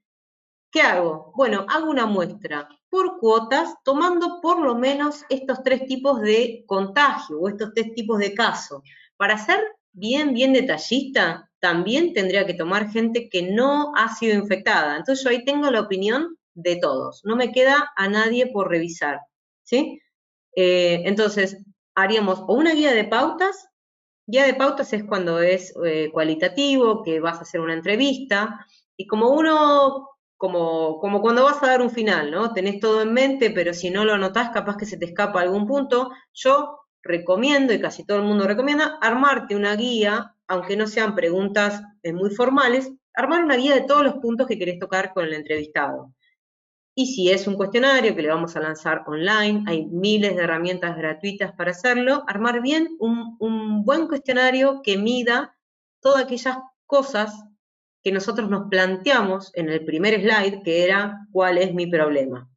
[0.72, 1.32] ¿Qué hago?
[1.36, 7.40] Bueno, hago una muestra por cuotas, tomando por lo menos estos tres tipos de contagio
[7.40, 8.82] o estos tres tipos de casos.
[9.18, 9.60] Para ser
[9.92, 14.98] bien, bien detallista, también tendría que tomar gente que no ha sido infectada.
[14.98, 17.22] Entonces yo ahí tengo la opinión de todos.
[17.26, 19.20] No me queda a nadie por revisar.
[19.64, 20.02] ¿sí?
[20.56, 21.58] Eh, entonces,
[21.96, 23.68] haríamos o una guía de pautas.
[24.26, 28.66] Guía de pautas es cuando es eh, cualitativo, que vas a hacer una entrevista.
[28.96, 30.08] Y como uno
[30.40, 32.54] como, como cuando vas a dar un final, ¿no?
[32.54, 35.68] Tenés todo en mente, pero si no lo anotás, capaz que se te escapa algún
[35.68, 36.12] punto.
[36.34, 41.84] Yo recomiendo, y casi todo el mundo recomienda, armarte una guía, aunque no sean preguntas
[42.04, 45.34] eh, muy formales, armar una guía de todos los puntos que querés tocar con el
[45.34, 46.14] entrevistado.
[46.96, 50.96] Y si es un cuestionario que le vamos a lanzar online, hay miles de herramientas
[50.96, 55.58] gratuitas para hacerlo, armar bien un, un buen cuestionario que mida
[56.00, 57.44] todas aquellas cosas
[58.04, 62.50] que nosotros nos planteamos en el primer slide, que era cuál es mi problema.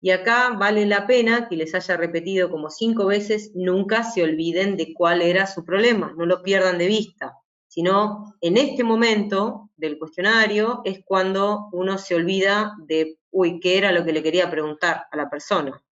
[0.00, 4.76] Y acá vale la pena que les haya repetido como cinco veces, nunca se olviden
[4.76, 7.36] de cuál era su problema, no lo pierdan de vista,
[7.68, 13.92] sino en este momento del cuestionario es cuando uno se olvida de, uy, ¿qué era
[13.92, 15.82] lo que le quería preguntar a la persona?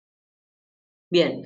[1.10, 1.44] Bien,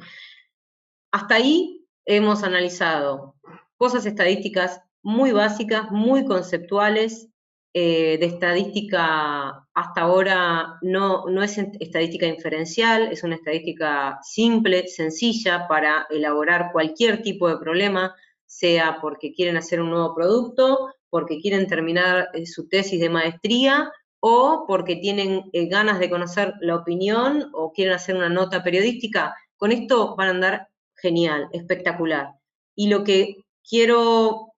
[1.11, 3.37] hasta ahí hemos analizado
[3.77, 7.29] cosas estadísticas muy básicas, muy conceptuales,
[7.75, 15.67] eh, de estadística hasta ahora no, no es estadística inferencial, es una estadística simple, sencilla
[15.69, 21.67] para elaborar cualquier tipo de problema, sea porque quieren hacer un nuevo producto, porque quieren
[21.67, 27.49] terminar eh, su tesis de maestría o porque tienen eh, ganas de conocer la opinión
[27.55, 29.35] o quieren hacer una nota periodística.
[29.57, 32.35] Con esto van a andar genial, espectacular.
[32.75, 34.49] Y lo que quiero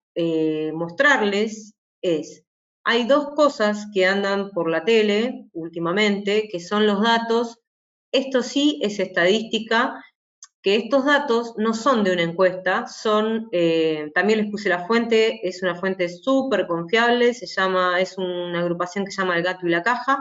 [0.73, 2.44] mostrarles es,
[2.85, 7.59] hay dos cosas que andan por la tele últimamente, que son los datos,
[8.11, 10.01] esto sí es estadística,
[10.61, 15.47] que estos datos no son de una encuesta, son, eh, también les puse la fuente,
[15.47, 19.67] es una fuente súper confiable, se llama, es una agrupación que se llama El Gato
[19.67, 20.19] y la Caja,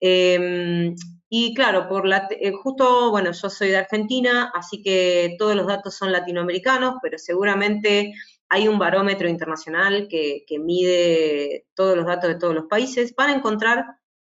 [0.00, 0.94] em,
[1.30, 5.66] y claro, por la, eh, justo, bueno, yo soy de Argentina, así que todos los
[5.66, 8.12] datos son latinoamericanos, pero seguramente
[8.48, 13.34] hay un barómetro internacional que, mide todos los datos de todos los países, van a
[13.34, 13.84] encontrar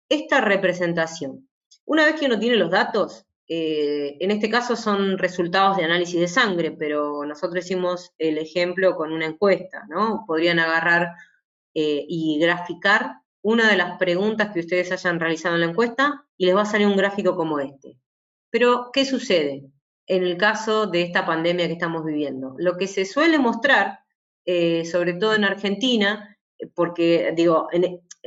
[0.10, 1.50] esta representación.
[1.86, 6.19] Una vez que uno tiene los datos, eh, en este caso son resultados de análisis
[6.19, 10.24] de sangre, pero nosotros hicimos el ejemplo con una encuesta, ¿no?
[10.28, 11.10] Podrían agarrar
[11.74, 16.45] eh, y graficar una de las preguntas que ustedes hayan realizado en la encuesta y
[16.45, 17.97] les va a salir un gráfico como este.
[18.52, 19.71] Pero, ¿qué sucede
[20.12, 22.54] en el caso de esta pandemia que estamos viviendo?
[22.58, 24.00] Lo que se suele mostrar,
[24.43, 26.38] eh, sobre todo en Argentina,
[26.76, 27.69] porque, digo,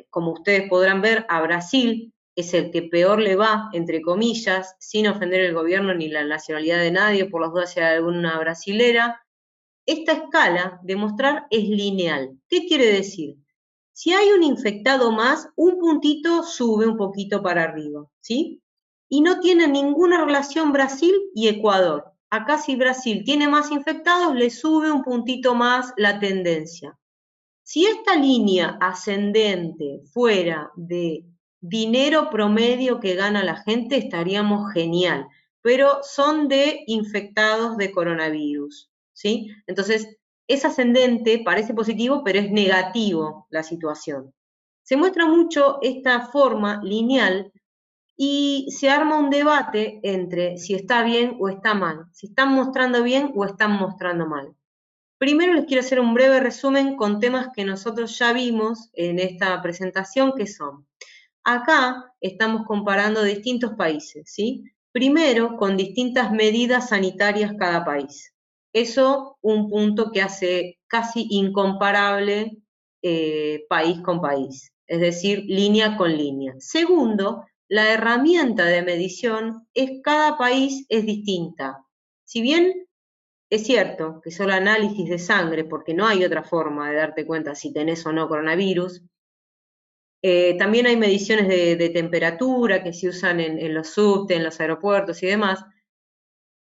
[0.09, 5.07] como ustedes podrán ver, a Brasil es el que peor le va, entre comillas, sin
[5.09, 9.23] ofender el gobierno ni la nacionalidad de nadie, por las dudas de alguna brasilera.
[9.85, 12.39] Esta escala de mostrar es lineal.
[12.49, 13.37] ¿Qué quiere decir?
[13.93, 18.63] Si hay un infectado más, un puntito sube un poquito para arriba, ¿sí?
[19.15, 22.13] Y no tiene ninguna relación Brasil y Ecuador.
[22.31, 26.99] Acá si Brasil tiene más infectados, le sube un puntito más la tendencia.
[27.63, 31.25] Si esta línea ascendente fuera de
[31.61, 35.29] dinero promedio que gana la gente, estaríamos genial,
[35.63, 39.49] pero son de infectados de coronavirus, ¿sí?
[39.69, 40.09] Entonces,
[40.49, 44.35] es ascendente, parece positivo, pero es negativo la situación.
[44.83, 47.53] Se muestra mucho esta forma lineal
[48.17, 53.03] y se arma un debate entre si está bien o está mal, si están mostrando
[53.03, 54.55] bien o están mostrando mal.
[55.19, 59.61] Primero les quiero hacer un breve resumen con temas que nosotros ya vimos en esta
[59.63, 60.87] presentación, que son,
[61.45, 64.65] acá estamos comparando distintos países, ¿sí?
[64.93, 68.33] Primero, con distintas medidas sanitarias cada país.
[68.73, 72.59] Eso un punto que hace casi incomparable
[73.03, 76.55] eh, país con país, es decir, línea con línea.
[76.59, 81.85] Segundo, la herramienta de medición es cada país es distinta.
[82.25, 82.87] Si bien
[83.51, 87.55] es cierto que solo análisis de sangre, porque no hay otra forma de darte cuenta
[87.55, 89.03] si tenés o no coronavirus,
[90.23, 95.23] eh, también hay mediciones de, temperatura que se usan en, los subtes, en los aeropuertos
[95.23, 95.65] y demás,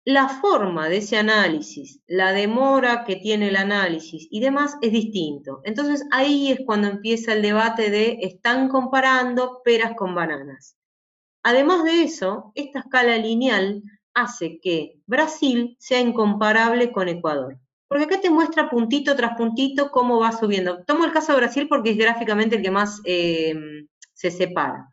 [0.05, 5.61] la forma de ese análisis, la demora que tiene el análisis y demás es distinto.
[5.65, 10.77] Entonces ahí es cuando empieza el debate de están comparando peras con bananas.
[11.43, 13.83] Además de eso, esta escala lineal
[14.15, 17.59] hace que Brasil sea incomparable con Ecuador.
[17.89, 20.85] Porque acá te muestra puntito tras puntito cómo va subiendo.
[20.85, 23.55] Tomo el caso de Brasil porque es gráficamente el que más eh,
[24.15, 24.89] se separa.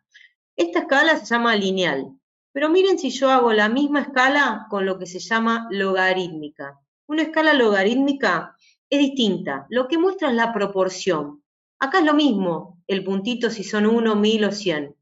[0.56, 2.12] Esta escala se llama lineal.
[2.52, 6.78] Pero miren si yo hago la misma escala con lo que se llama logarítmica.
[7.06, 8.56] Una escala logarítmica
[8.90, 9.66] es distinta.
[9.70, 11.42] Lo que muestra es la proporción.
[11.78, 14.96] Acá es lo mismo, el puntito si son 1, 1000 o 100.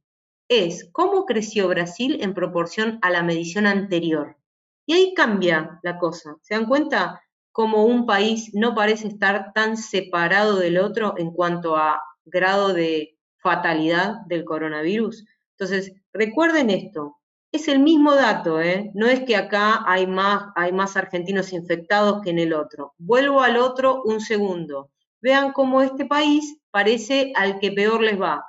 [0.49, 4.37] Es cómo creció Brasil en proporción a la medición anterior.
[4.87, 6.37] Y ahí cambia la cosa.
[6.41, 7.21] ¿Se dan cuenta
[7.53, 13.19] cómo un país no parece estar tan separado del otro en cuanto a grado de
[13.37, 15.27] fatalidad del coronavirus?
[15.51, 17.19] Entonces, recuerden esto,
[17.53, 18.91] es el mismo dato, ¿eh?
[18.95, 22.95] no es que acá hay más, hay más argentinos infectados que en el otro.
[22.99, 24.91] Vuelvo al otro un segundo.
[25.21, 28.45] Vean cómo este país parece al que peor les va.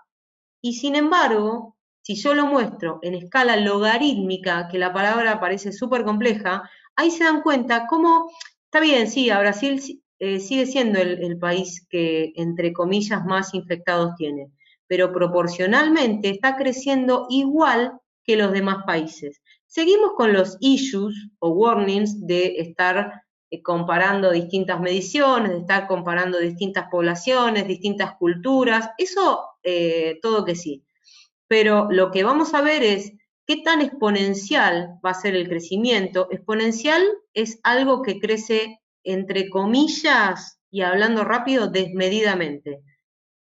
[0.62, 1.78] Y sin embargo,
[2.10, 7.24] si yo lo muestro en escala logarítmica, que la palabra parece súper compleja, ahí se
[7.24, 8.32] dan cuenta cómo,
[8.64, 9.80] está bien, sí, Brasil
[10.18, 14.52] eh, sigue siendo el país que, entre comillas, más infectados tiene,
[14.88, 17.94] pero proporcionalmente está creciendo igual
[18.24, 19.40] que los demás países.
[19.68, 26.40] Seguimos con los issues o warnings de estar eh, comparando distintas mediciones, de estar comparando
[26.40, 30.84] distintas poblaciones, distintas culturas, eso eh, todo que sí.
[31.50, 33.12] Pero lo que vamos a ver es
[33.46, 36.30] qué tan exponencial va a ser el crecimiento.
[36.32, 42.82] Exponencial es algo que crece entre comillas y hablando rápido desmedidamente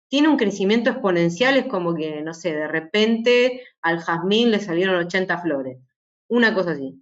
[0.09, 4.95] tiene un crecimiento exponencial, es como que, no sé, de repente al jazmín le salieron
[4.95, 5.77] 80 flores,
[6.27, 7.01] una cosa así.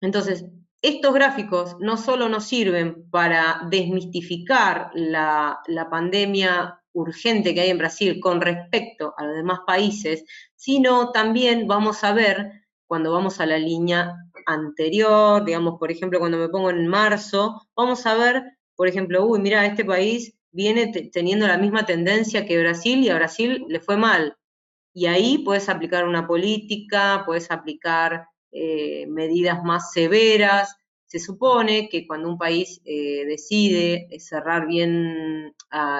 [0.00, 0.46] Entonces,
[0.80, 7.78] estos gráficos no solo nos sirven para desmistificar la, la, pandemia urgente que hay en
[7.78, 10.24] Brasil con respecto a los demás países,
[10.56, 14.16] sino también vamos a ver, cuando vamos a la línea
[14.46, 18.42] anterior, digamos, por ejemplo, cuando me pongo en marzo, vamos a ver
[18.80, 23.14] por ejemplo, uy, mira, este país viene teniendo la misma tendencia que Brasil y a
[23.14, 24.38] Brasil le fue mal.
[24.94, 30.74] Y ahí puedes aplicar una política, puedes aplicar eh, medidas más severas.
[31.10, 35.56] Se supone que cuando un país eh, decide cerrar bien,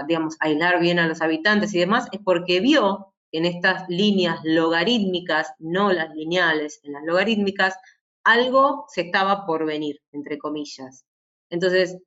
[0.06, 5.52] digamos, aislar bien a los habitantes y demás, es porque vio en estas líneas logarítmicas,
[5.58, 7.74] no las lineales, en las logarítmicas,
[8.22, 11.04] algo se estaba por venir, entre comillas.
[11.50, 11.98] Entonces,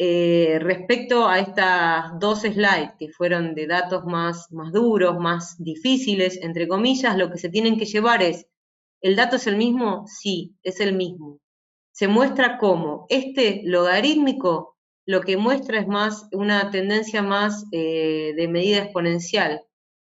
[0.00, 6.40] eh, respecto a estas dos slides que fueron de datos más, más duros, más difíciles,
[6.42, 8.48] entre comillas, lo que se tienen que llevar es,
[9.00, 10.06] ¿el dato es el mismo?
[10.08, 11.38] Sí, es el mismo.
[11.92, 14.72] Se muestra cómo este logarítmico
[15.04, 19.62] lo que muestra es más una tendencia más eh, de medida exponencial.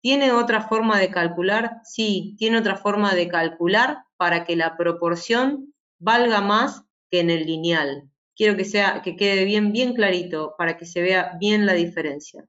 [0.01, 1.81] ¿Tiene otra forma de calcular?
[1.85, 7.47] Sí, tiene otra forma de calcular para que la proporción valga más que en el
[7.47, 8.11] lineal.
[8.37, 12.45] Quiero que, sea, que quede bien, bien clarito para que se vea bien la diferencia.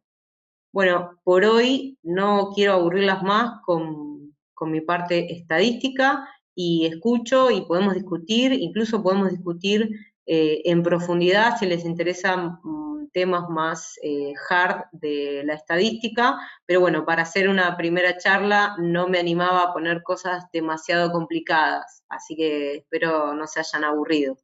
[0.73, 7.62] Bueno, por hoy no quiero aburrirlas más con, con mi parte estadística y escucho y
[7.62, 9.89] podemos discutir, incluso podemos discutir
[10.26, 16.80] eh, en profundidad si les interesan mm, temas más eh, hard de la estadística, pero
[16.80, 22.36] bueno, para hacer una primera charla no me animaba a poner cosas demasiado complicadas, así
[22.36, 24.38] que espero no se hayan aburrido.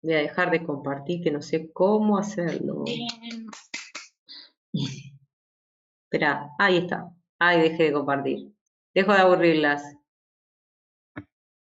[0.00, 2.84] Voy a dejar de compartir, que no sé cómo hacerlo.
[6.10, 7.10] Espera, ahí está.
[7.38, 8.52] Ahí dejé de compartir.
[8.94, 9.98] Dejo de aburrirlas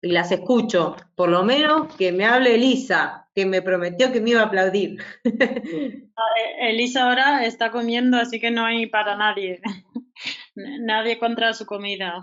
[0.05, 4.30] y las escucho, por lo menos que me hable Elisa, que me prometió que me
[4.30, 5.03] iba a aplaudir.
[6.16, 9.61] Ah, Elisa ahora está comiendo, así que no hay para nadie.
[10.55, 12.22] Nadie contra su comida.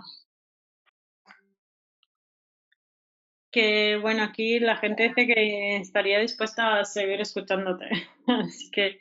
[3.50, 7.84] Que bueno, aquí la gente dice que estaría dispuesta a seguir escuchándote.
[8.26, 8.98] Así que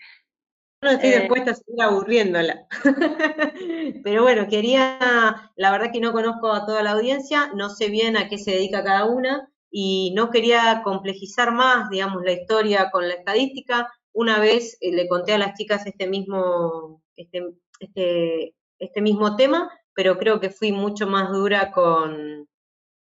[0.81, 2.67] no estoy eh, dispuesta a seguir aburriéndola.
[4.03, 8.17] Pero bueno, quería, la verdad que no conozco a toda la audiencia, no sé bien
[8.17, 13.07] a qué se dedica cada una y no quería complejizar más, digamos, la historia con
[13.07, 13.91] la estadística.
[14.11, 19.69] Una vez eh, le conté a las chicas este mismo, este, este, este, mismo tema,
[19.93, 22.47] pero creo que fui mucho más dura con,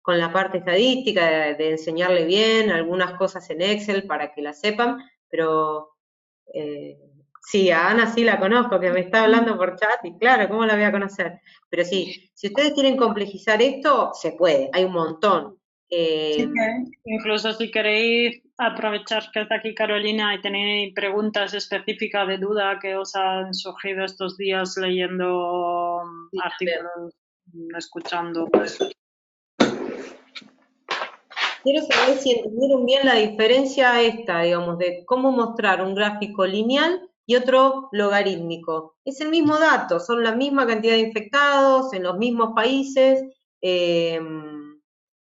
[0.01, 4.53] con la parte estadística, de, de, enseñarle bien algunas cosas en Excel para que la
[4.53, 4.97] sepan,
[5.29, 5.91] pero
[6.53, 6.99] eh,
[7.43, 10.65] Sí, a Ana sí la conozco, que me está hablando por chat y claro, ¿cómo
[10.65, 11.41] la voy a conocer?
[11.69, 15.57] Pero sí, si ustedes quieren complejizar esto, se puede, hay un montón.
[15.89, 16.47] Eh,
[17.03, 22.95] incluso si queréis aprovechar que está aquí Carolina y tenéis preguntas específicas de duda que
[22.95, 26.01] os han surgido estos días leyendo
[26.41, 27.13] artículos,
[27.77, 28.47] escuchando.
[28.49, 28.79] Pues.
[31.63, 37.10] Quiero saber si entendieron bien la diferencia esta, digamos, de cómo mostrar un gráfico lineal
[37.25, 38.97] y otro logarítmico.
[39.05, 43.23] Es el mismo dato, son la misma cantidad de infectados en los mismos países,
[43.61, 44.79] em,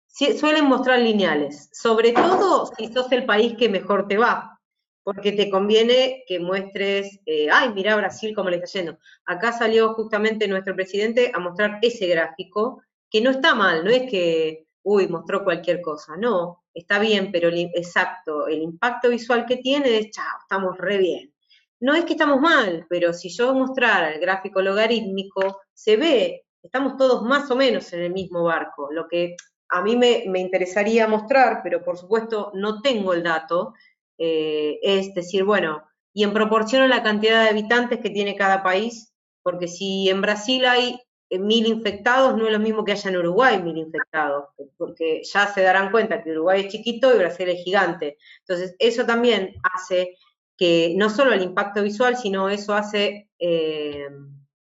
[0.06, 4.58] suelen mostrar lineales, sobre todo si sos el país que mejor te va,
[5.02, 8.98] porque te conviene que muestres, eh, ay, mira Brasil cómo le está yendo.
[9.26, 14.10] Acá salió justamente nuestro presidente a mostrar ese gráfico, que no está mal, no es
[14.10, 19.98] que, uy, mostró cualquier cosa, no, está bien, pero exacto, el impacto visual que tiene
[19.98, 21.35] es, chao, estamos re bien
[21.80, 26.96] no es que estamos mal, pero si yo mostrara el gráfico logarítmico, se ve, estamos
[26.96, 28.90] todos más o menos en el mismo barco.
[28.90, 29.36] Lo que
[29.68, 33.74] a mí me, interesaría mostrar, pero por supuesto no tengo el dato,
[34.18, 35.82] eh, es decir, bueno,
[36.14, 39.12] y en proporción a la cantidad de habitantes que tiene cada país,
[39.42, 40.98] porque si en Brasil hay
[41.28, 44.46] eh, mil infectados, no es lo mismo que haya en Uruguay mil infectados,
[44.78, 48.16] porque ya se darán cuenta que Uruguay es chiquito y Brasil es gigante.
[48.40, 50.16] Entonces, eso también hace
[50.56, 54.08] que no solo el impacto visual, sino eso hace, eh,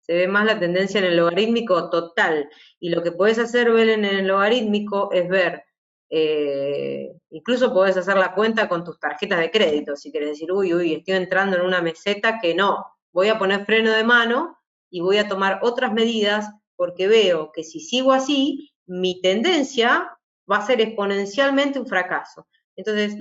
[0.02, 2.48] se ve más la tendencia en el logarítmico total.
[2.78, 5.64] Y lo que puedes hacer, ver en el logarítmico, es ver,
[6.10, 10.74] eh, incluso podés hacer la cuenta con tus tarjetas de crédito, si quieres decir, uy,
[10.74, 14.58] uy, estoy entrando en una meseta que no, voy a poner freno de mano
[14.90, 20.16] y voy a tomar otras medidas porque veo que si sigo así, mi tendencia
[20.50, 22.46] va a ser exponencialmente un fracaso.
[22.76, 23.16] Entonces,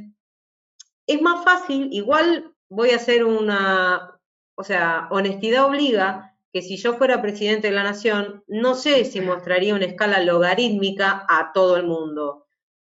[1.08, 4.20] es más fácil, igual voy a hacer una,
[4.56, 9.22] o sea, honestidad obliga que si yo fuera presidente de la nación, no sé si
[9.22, 12.46] mostraría una escala logarítmica a todo el mundo.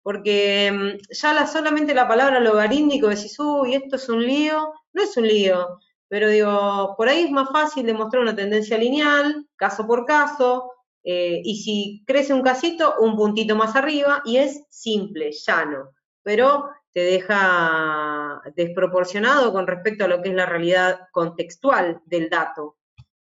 [0.03, 5.03] Porque mm, ya la, solamente la palabra logarítmico decís, uy, esto es un lío, no
[5.03, 9.87] es un lío, pero digo, por ahí es más fácil demostrar una tendencia lineal, caso
[9.87, 10.71] por caso,
[11.05, 15.91] Eh, y si crece un casito, un puntito más arriba, y es simple, llano,
[16.23, 22.77] pero te deja desproporcionado con respecto a lo que es la realidad contextual del dato.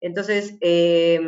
[0.00, 1.20] Entonces, eh,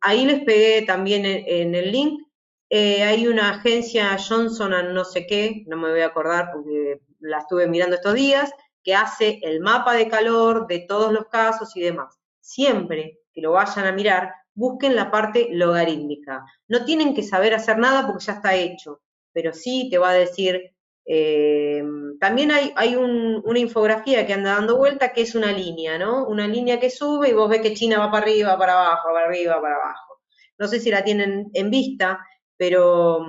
[0.00, 2.22] ahí les pegué también en, el link.
[2.70, 7.38] Eh, hay una agencia Johnson no sé qué, no me voy a acordar porque la
[7.38, 8.52] estuve mirando estos días,
[8.82, 12.18] que hace el mapa de calor de todos los casos y demás.
[12.40, 16.44] Siempre que lo vayan a mirar, busquen la parte logarítmica.
[16.68, 19.00] No tienen que saber hacer nada porque ya está hecho,
[19.32, 20.73] pero sí te va a decir,
[21.06, 21.84] eh,
[22.18, 26.26] también hay, una infografía que anda dando vuelta que es una línea, ¿no?
[26.26, 29.26] Una línea que sube y vos ves que China va para arriba, para abajo, para
[29.26, 30.20] arriba, para abajo.
[30.58, 32.24] No sé si la tienen en vista,
[32.56, 33.20] pero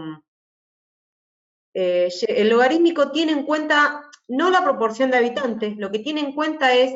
[1.73, 6.33] eh, el logarítmico tiene en cuenta no la proporción de habitantes, lo que tiene en
[6.33, 6.93] cuenta es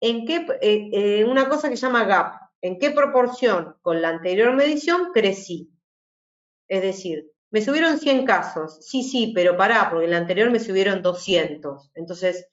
[0.00, 4.54] en qué, eh, una cosa que se llama gap, en qué proporción con la anterior
[4.54, 5.70] medición crecí.
[6.68, 10.58] Es decir, me subieron 100 casos, sí, sí, pero pará, porque en la anterior me
[10.58, 11.92] subieron 200.
[11.94, 12.48] Entonces,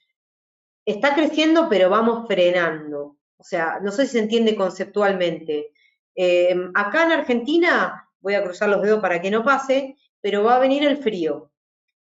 [0.85, 3.17] está creciendo, pero vamos frenando.
[3.35, 5.71] O sea, no sé si se entiende conceptualmente.
[6.13, 10.57] Eh, acá en Argentina, voy a cruzar los dedos para que no pase, pero va
[10.57, 11.51] a venir el frío,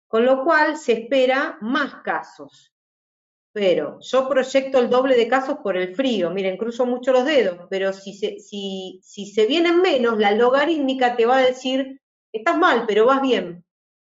[0.08, 2.74] con lo cual se espera más casos
[3.54, 6.30] pero yo proyecto el doble de casos por el frío.
[6.30, 11.26] Miren, cruzo mucho los dedos, pero si si, si se vienen menos, la logarítmica te
[11.26, 12.00] va a decir,
[12.38, 13.66] estás mal, pero vas bien,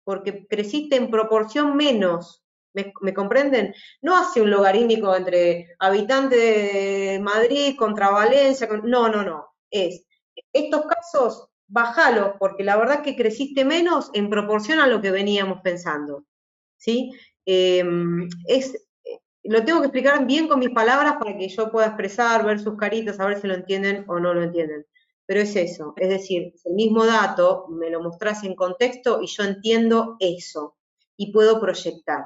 [0.05, 2.45] porque creciste en proporción menos.
[2.75, 3.75] ¿Me, comprenden?
[4.03, 8.69] No hace un logarítmico entre habitante de Madrid contra Valencia.
[8.85, 9.49] no, no, no.
[9.71, 10.07] Es,
[10.53, 15.61] estos casos, bájalo, porque la verdad que creciste menos en proporción a lo que veníamos
[15.63, 16.25] pensando.
[16.77, 17.13] ¿Sí?
[17.45, 18.89] Em, es,
[19.43, 22.77] lo tengo que explicar bien con mis palabras para que yo pueda expresar, ver sus
[22.77, 24.85] caritas, a ver si lo entienden o no lo entienden.
[25.29, 29.43] Pero es eso, es decir, el mismo dato me lo mostrás en contexto y yo
[29.43, 30.79] entiendo eso
[31.19, 32.25] y puedo proyectar.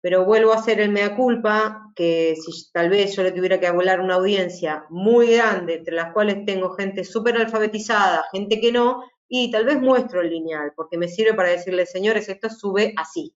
[0.00, 3.66] Pero vuelvo a hacer el mea culpa, que si tal vez yo le tuviera que
[3.66, 9.02] hablar una audiencia muy grande, entre las cuales tengo gente súper alfabetizada, gente que no,
[9.26, 13.34] y tal vez muestro el lineal, porque me sirve para decirle, señores, esto sube así.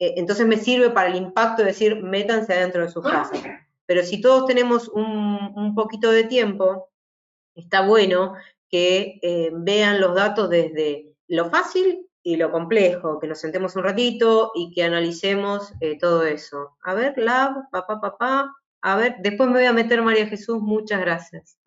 [0.00, 3.40] Eh, entonces me sirve para el impacto de decir, métanse adentro de sus casas.
[3.86, 6.88] Pero si todos tenemos un, poquito de tiempo,
[7.54, 8.34] está bueno
[8.68, 13.82] que eh, vean los datos desde lo fácil y lo complejo, que nos sentemos un
[13.82, 16.76] ratito y que analicemos eh, todo eso.
[16.82, 21.00] A ver, lab, papá, papá, a ver, después me voy a meter María Jesús, muchas
[21.00, 21.58] gracias.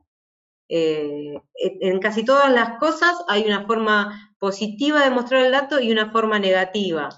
[0.67, 6.11] en casi todas las cosas hay una forma positiva de mostrar el dato y una
[6.11, 7.09] forma negativa.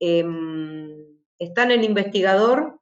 [0.00, 2.80] Em, está en el investigador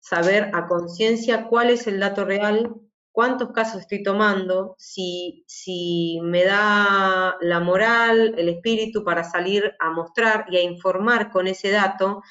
[0.00, 2.74] saber a conciencia cuál es el dato real,
[3.16, 9.90] cuántos casos estoy tomando, si, si me da la moral, el espíritu para salir a
[9.90, 12.22] mostrar y a informar con ese dato,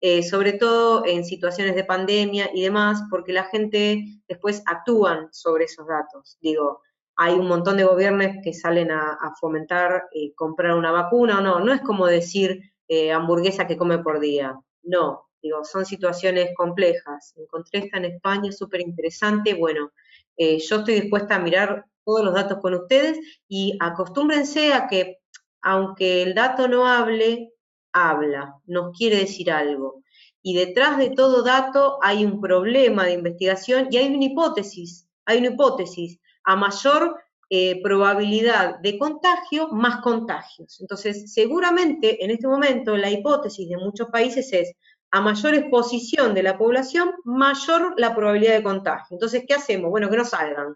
[0.00, 5.66] eh, sobre todo en situaciones de pandemia y demás, porque la gente después actúan sobre
[5.66, 6.38] esos datos.
[6.40, 6.80] Digo,
[7.14, 11.60] hay un montón de gobiernos que salen a, fomentar eh, comprar una vacuna o no,
[11.60, 14.58] no es como decir eh, hamburguesa que come por día.
[14.82, 17.32] No, digo, son situaciones complejas.
[17.36, 19.54] Encontré esta en España, súper interesante.
[19.54, 19.92] Bueno,
[20.36, 23.18] eh, yo estoy dispuesta a mirar todos los datos con ustedes
[23.48, 25.18] y acostúmbrense a que,
[25.62, 27.52] aunque el dato no hable,
[27.92, 30.02] habla, nos quiere decir algo.
[30.42, 35.38] Y detrás de todo dato hay un problema de investigación y hay una hipótesis, hay
[35.38, 36.18] una hipótesis.
[36.44, 37.14] A mayor
[37.54, 40.80] eh, probabilidad de contagio más contagios.
[40.80, 44.72] Entonces, seguramente en este momento la hipótesis de muchos países es
[45.12, 49.14] a mayor exposición de la población, mayor la probabilidad de contagio.
[49.14, 49.90] Entonces, ¿qué hacemos?
[49.90, 50.74] Bueno, que no salgan.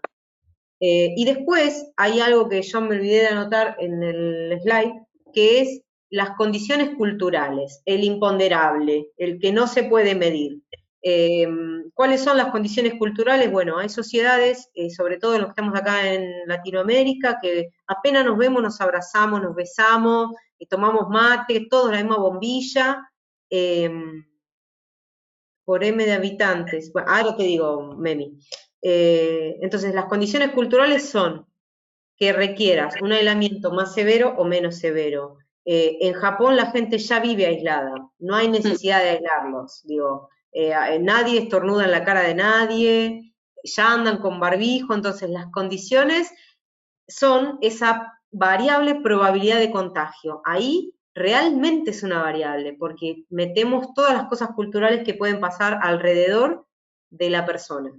[0.79, 4.93] Eh, y después hay algo que yo me olvidé de anotar en el slide,
[5.33, 5.81] que es
[6.11, 10.61] las condiciones culturales, el imponderable, el que no se puede medir.
[11.01, 13.51] Em, ¿Cuáles son las condiciones culturales?
[13.51, 18.37] Bueno, hay sociedades, eh, sobre todo los que estamos acá en Latinoamérica, que apenas nos
[18.37, 20.35] vemos, nos abrazamos, nos besamos,
[20.69, 23.03] tomamos mate, todos la misma bombilla,
[23.49, 24.25] em,
[25.65, 26.91] por M de habitantes.
[26.93, 28.39] Bueno, ahora te digo, Memi.
[28.81, 31.45] Eh, entonces, las condiciones culturales son
[32.17, 35.37] que requieras un aislamiento más severo o menos severo.
[35.65, 40.73] Eh, en Japón la gente ya vive aislada, no hay necesidad de aislarlos, digo, eh,
[41.01, 43.33] nadie estornuda en la cara de nadie,
[43.63, 46.31] ya andan con barbijo, entonces las condiciones
[47.07, 50.41] son esa variable probabilidad de contagio.
[50.45, 56.65] Ahí realmente es una variable, porque metemos todas las cosas culturales que pueden pasar alrededor
[57.09, 57.91] de la persona.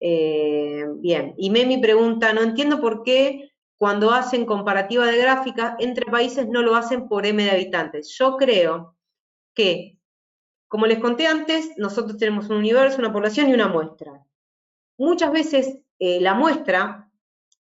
[0.00, 6.06] Eh, bien, y Memi pregunta, no entiendo por qué cuando hacen comparativa de gráficas entre
[6.06, 8.16] países no lo hacen por M de habitantes.
[8.16, 8.96] Yo creo
[9.54, 9.98] que,
[10.68, 14.24] como les conté antes, nosotros tenemos un universo, una población y una muestra.
[14.96, 17.10] Muchas veces eh, la muestra,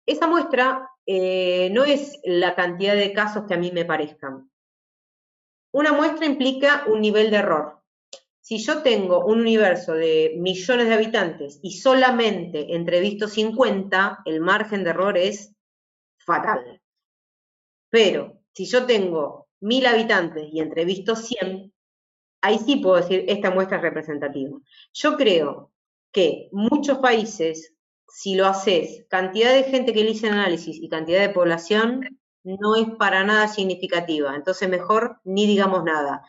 [0.06, 4.50] esa muestra eh, no es la cantidad de casos que a mí me parezcan.
[5.76, 7.82] Una muestra implica un nivel de error.
[8.40, 14.84] Si yo tengo un universo de millones de habitantes y solamente entrevisto 50, el margen
[14.84, 15.54] de error es
[16.16, 16.80] fatal.
[17.90, 21.70] Pero si yo tengo mil habitantes y entrevisto 100,
[22.40, 24.58] ahí sí puedo decir, esta muestra es representativa.
[24.94, 25.72] Yo creo
[26.10, 27.76] que muchos países
[28.08, 32.88] si lo haces, cantidad de gente que elige análisis y cantidad de población no es
[32.96, 34.34] para nada significativa.
[34.34, 36.22] Entonces, mejor ni digamos nada.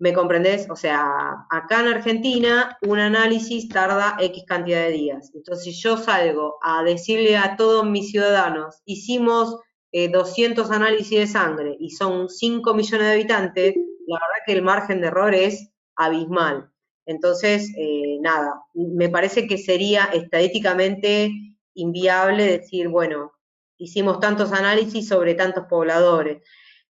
[0.00, 0.68] ¿Me comprendés?
[0.70, 5.30] O sea, acá en Argentina un análisis tarda X cantidad de días.
[5.34, 9.56] Entonces, si yo salgo a decirle a todos mis ciudadanos, hicimos
[9.92, 13.74] 200 eh, análisis de sangre y son 5 millones de habitantes,
[14.06, 16.70] la verdad que el margen de error es abismal.
[17.06, 21.32] Entonces, eh, nada, me parece que sería estadísticamente
[21.74, 23.32] inviable decir, bueno,
[23.78, 26.42] hicimos tantos análisis sobre tantos pobladores.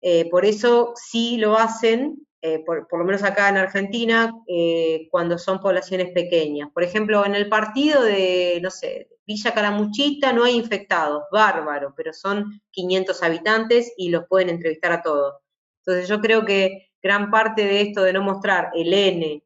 [0.00, 4.32] Eh, por eso sí lo hacen, eh, por, lo menos acá en Argentina,
[5.10, 6.70] cuando son poblaciones pequeñas.
[6.72, 12.12] Por ejemplo, en el partido de, no sé, Villa Calamuchita no hay infectados, bárbaro, pero
[12.12, 15.34] son 500 habitantes y los pueden entrevistar a todos.
[15.84, 19.42] Entonces yo creo que gran parte de esto de no mostrar el N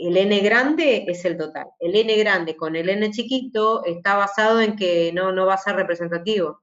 [0.00, 1.66] el n grande es el total.
[1.78, 5.58] El n grande con el n chiquito está basado en que no, no va a
[5.58, 6.62] ser representativo.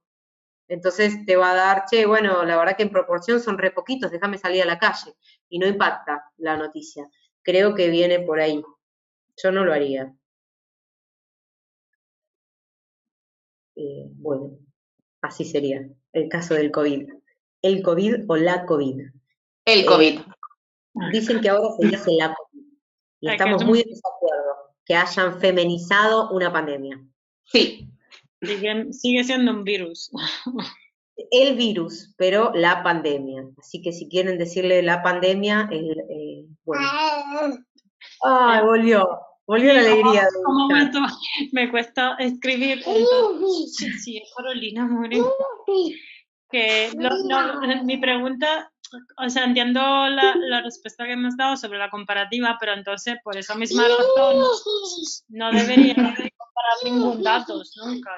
[0.68, 4.10] Entonces te va a dar, che, bueno, la verdad que en proporción son re poquitos,
[4.10, 5.14] déjame salir a la calle.
[5.48, 7.08] Y no impacta la noticia.
[7.42, 8.62] Creo que viene por ahí.
[9.42, 10.14] Yo no lo haría.
[13.76, 14.58] Eh, bueno,
[15.22, 17.08] así sería el caso del COVID.
[17.62, 19.00] El COVID o la COVID.
[19.64, 20.18] El COVID.
[20.18, 20.24] Eh,
[21.12, 22.64] dicen que ahora se dice la COVID.
[23.20, 27.00] Y estamos muy en desacuerdo que hayan femenizado una pandemia.
[27.44, 27.88] Sí.
[28.40, 30.10] Sigue, siendo un virus.
[31.30, 33.44] El virus, pero la pandemia.
[33.58, 36.86] Así que si quieren decirle la pandemia, eh, bueno.
[38.24, 39.08] ¡Ay, volvió!
[39.46, 40.28] Volvió la alegría.
[40.46, 41.00] Un momento,
[41.52, 42.82] me cuesta escribir.
[43.72, 45.20] sí, sí, Carolina More.
[46.50, 46.92] Que
[47.84, 48.70] mi pregunta
[49.18, 53.16] o sea, entiendo la, la, respuesta que me has dado sobre la comparativa, pero entonces
[53.22, 54.44] por esa misma razón
[55.28, 55.94] no debería
[56.84, 58.10] ningún datos nunca.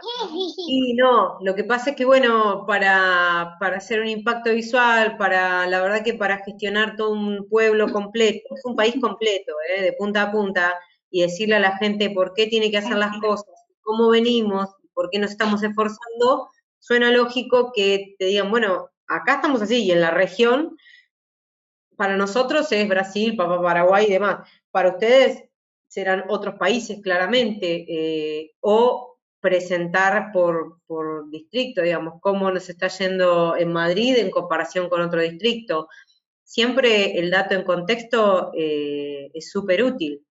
[0.57, 5.67] Y no, lo que pasa es que bueno, para, para hacer un impacto visual, para
[5.67, 9.83] la verdad que para gestionar todo un pueblo completo, es un país completo, ¿eh?
[9.83, 10.75] de punta a punta,
[11.11, 15.11] y decirle a la gente por qué tiene que hacer las cosas, cómo venimos, por
[15.11, 16.49] qué nos estamos esforzando,
[16.79, 20.77] suena lógico que te digan, bueno, acá estamos así, y en la región,
[21.97, 24.49] para nosotros es Brasil, Paraguay y demás.
[24.71, 25.50] Para ustedes
[25.91, 30.79] serán otros países, claramente, eh, o presentar por,
[31.31, 35.89] distrito, digamos, cómo nos está yendo en Madrid en comparación con otro distrito.
[36.45, 40.25] Siempre el dato en contexto eh, es súper útil,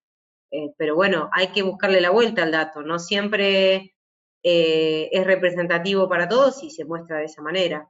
[0.51, 3.95] eh, pero bueno, hay que buscarle la vuelta al dato, no siempre
[4.41, 7.89] es representativo para todos y se muestra de esa manera.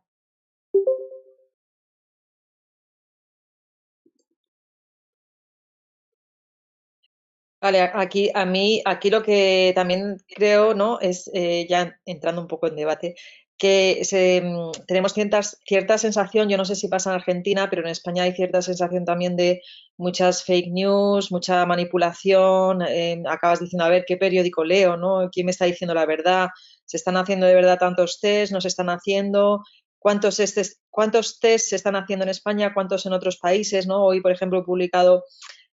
[7.61, 10.99] Vale, aquí a mí, aquí lo que también creo, ¿no?
[11.01, 13.15] Es eh, ya entrando un poco en debate,
[13.59, 17.89] que mm, tenemos ciertas, cierta sensación, yo no sé si pasa en Argentina, pero en
[17.89, 19.61] España hay cierta sensación también de
[19.97, 22.81] muchas fake news, mucha manipulación.
[22.83, 24.95] Eh, acabas diciendo, a ver, ¿qué periódico leo?
[24.95, 25.29] ¿no?
[25.29, 26.47] ¿Quién me está diciendo la verdad?
[26.85, 28.53] ¿Se están haciendo de verdad tantos test?
[28.53, 29.63] ¿No se están haciendo?
[29.99, 32.73] ¿Cuántos, estes, cuántos test se están haciendo en España?
[32.73, 33.85] ¿Cuántos en otros países?
[33.87, 34.05] ¿no?
[34.05, 35.25] Hoy, por ejemplo, he publicado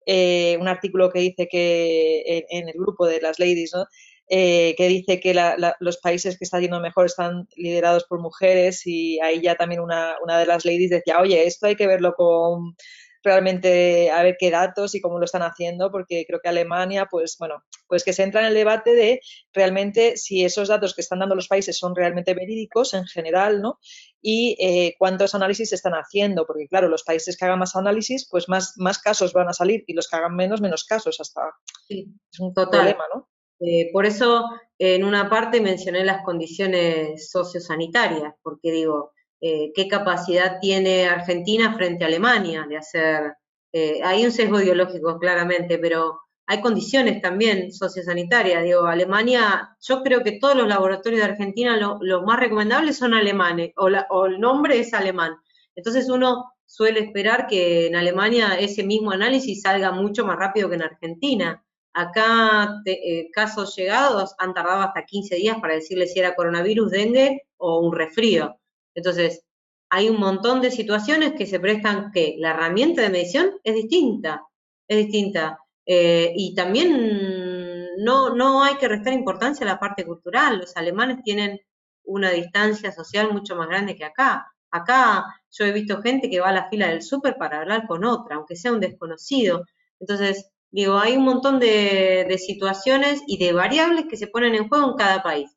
[0.06, 3.86] eh, un artículo que dice que en, el grupo de las ladies, ¿no?
[4.34, 5.34] Eh, que dice que
[5.82, 10.16] los países que están yendo mejor están liderados por mujeres y ahí ya también una,
[10.24, 12.76] una de las ladies decía, oye, esto hay que verlo con
[13.24, 17.38] realmente a ver qué datos y cómo lo están haciendo, porque creo que Alemania, pues
[17.40, 19.22] bueno, pues que se entra en el debate de
[19.54, 23.80] realmente si esos datos que están dando los países son realmente verídicos en general, ¿no?
[24.22, 28.28] Y eh, cuántos análisis se están haciendo, porque claro, los países que hagan más análisis,
[28.30, 31.42] pues más, más casos van a salir y los que hagan menos, menos casos hasta.
[31.88, 33.28] Sí, es un problema, ¿no?
[33.64, 34.46] Eh, por eso,
[34.80, 39.12] en una parte mencioné las condiciones sociosanitarias, porque digo,
[39.42, 43.34] eh, qué capacidad tiene Argentina frente a Alemania de hacer,
[43.74, 48.64] eh, hay un sesgo ideológico claramente, pero hay condiciones también sociosanitarias.
[48.64, 53.72] Digo, Alemania, yo creo que todos los laboratorios de Argentina lo, más recomendables son alemanes,
[53.78, 55.36] o, o el nombre es alemán.
[55.76, 60.76] Entonces uno suele esperar que en Alemania ese mismo análisis salga mucho más rápido que
[60.76, 61.64] en Argentina.
[61.94, 67.42] Acá eh, casos llegados han tardado hasta 15 días para decirle si era coronavirus, dengue
[67.58, 68.61] o un resfrío.
[68.96, 69.44] Entonces,
[69.90, 74.44] hay un montón de situaciones que se prestan que la herramienta de medición es distinta,
[74.88, 75.60] es distinta.
[75.86, 80.60] Eh, y también no, no hay que restar importancia a la parte cultural.
[80.60, 81.60] Los alemanes tienen
[82.04, 84.48] una distancia social mucho más grande que acá.
[84.72, 88.06] Acá yo he visto gente que va a la fila del súper para hablar con
[88.06, 89.66] otra, aunque sea un desconocido.
[90.00, 94.92] Entonces, digo, hay un montón de, situaciones y de variables que se ponen en juego
[94.92, 95.52] en cada país.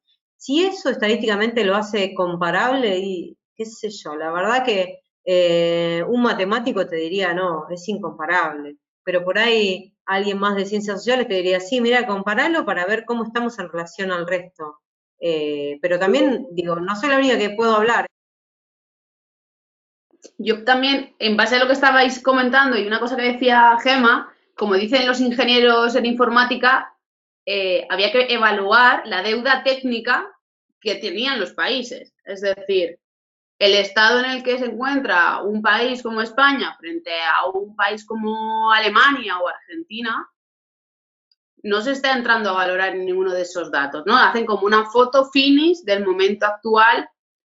[0.44, 6.20] Si eso estadísticamente lo hace comparable, y qué sé yo, la verdad que eh, un
[6.20, 8.76] matemático te diría, no, es incomparable.
[9.02, 13.06] Pero por ahí alguien más de ciencias sociales te diría, sí, mira, compararlo para ver
[13.06, 14.80] cómo estamos en relación al resto.
[15.18, 18.06] Eh, pero también, digo, no soy la única que puedo hablar,
[20.36, 24.30] yo también, en base a lo que estabais comentando y una cosa que decía Gema,
[24.56, 26.94] como dicen los ingenieros en informática,
[27.46, 30.33] eh, había que evaluar la deuda técnica
[30.84, 32.12] que tenían los países.
[32.24, 33.00] Es decir,
[33.58, 38.04] el estado en el que se encuentra un país como España frente a un país
[38.04, 40.28] como Alemania o Argentina,
[41.62, 44.14] no se está entrando a valorar ninguno de esos datos, ¿no?
[44.16, 47.08] Hacen como una foto finish del momento actual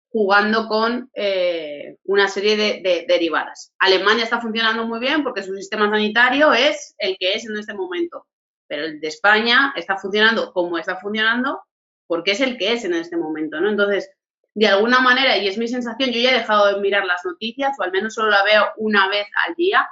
[0.10, 3.74] jugando con eh, una serie de, derivadas.
[3.80, 7.74] Alemania está funcionando muy bien porque su sistema sanitario es el que es en este
[7.74, 8.26] momento,
[8.66, 11.60] pero el de España está funcionando como está funcionando
[12.08, 13.70] porque es el que es en este momento, ¿no?
[13.70, 14.10] Entonces,
[14.54, 17.76] de alguna manera, y es mi sensación, yo ya he dejado de mirar las noticias,
[17.80, 19.88] o al menos solo la veo una vez al día,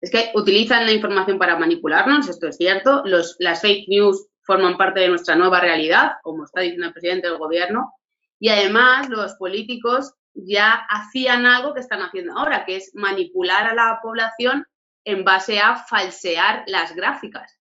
[0.00, 4.76] es que utilizan la información para manipularnos, esto es cierto, Los, las fake news forman
[4.76, 7.92] parte de nuestra nueva realidad, como está diciendo el presidente del gobierno,
[8.38, 13.74] y además los políticos ya hacían algo que están haciendo ahora, que es manipular a
[13.74, 14.66] la población
[15.04, 17.59] en base a falsear las gráficas.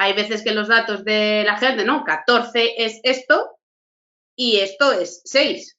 [0.00, 3.58] Hay veces que los datos de la gente, no, 14 es esto
[4.34, 5.76] y esto es 6.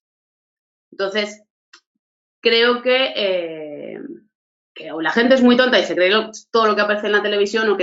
[0.91, 1.41] Entonces,
[2.39, 3.99] creo que, eh,
[4.99, 6.11] la gente es muy tonta y se cree
[6.51, 7.77] todo lo que aparece en la televisión o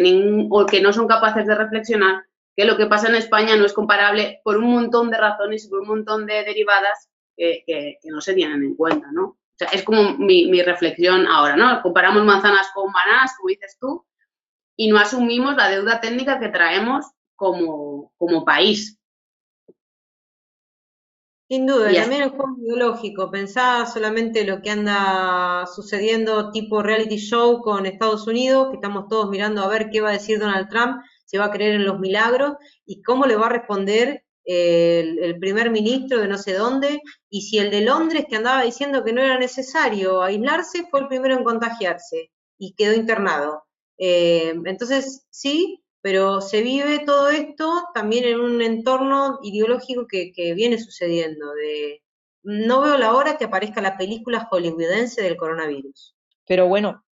[0.64, 2.22] que, no son capaces de reflexionar
[2.56, 5.68] que lo que pasa en España no es comparable por un montón de razones y
[5.68, 9.24] por un montón de derivadas que, no se tienen en cuenta, ¿no?
[9.24, 11.82] O sea, es como mi, reflexión ahora, ¿no?
[11.82, 14.06] Comparamos manzanas con bananas, como dices tú,
[14.80, 17.04] y no asumimos la deuda técnica que traemos
[17.34, 18.96] como, como país.
[21.50, 27.60] Sin duda, también el juego biológico, pensá solamente lo que anda sucediendo tipo reality show
[27.60, 31.02] con Estados Unidos, que estamos todos mirando a ver qué va a decir Donald Trump,
[31.24, 32.52] se va a creer en los milagros
[32.86, 37.58] y cómo le va a responder el, primer ministro de no sé dónde, y si
[37.58, 41.44] el de Londres que andaba diciendo que no era necesario aislarse fue el primero en
[41.44, 43.67] contagiarse y quedó internado.
[43.98, 50.78] Eh, entonces, sí, pero se vive todo esto también en un entorno ideológico que, viene
[50.78, 51.52] sucediendo.
[51.54, 52.02] De,
[52.42, 56.14] no veo la hora que aparezca la película hollywoodense del coronavirus.
[56.46, 57.04] Pero bueno,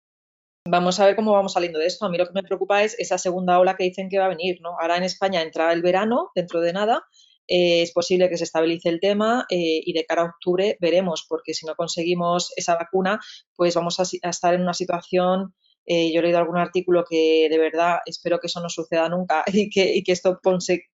[0.68, 2.06] Vamos a ver cómo vamos saliendo de esto.
[2.06, 4.30] A mí lo que me preocupa es esa segunda ola que dicen que va a
[4.30, 4.70] venir, ¿no?
[4.80, 7.04] Ahora en España entra el verano, dentro de nada,
[7.46, 11.24] eh, es posible que se estabilice el tema eh, y de cara a octubre veremos,
[11.28, 13.20] porque si no conseguimos esa vacuna,
[13.54, 15.54] pues vamos a estar en una situación
[15.88, 19.44] eh, yo he leído algún artículo que de verdad espero que eso no suceda nunca
[19.52, 20.40] y que, esto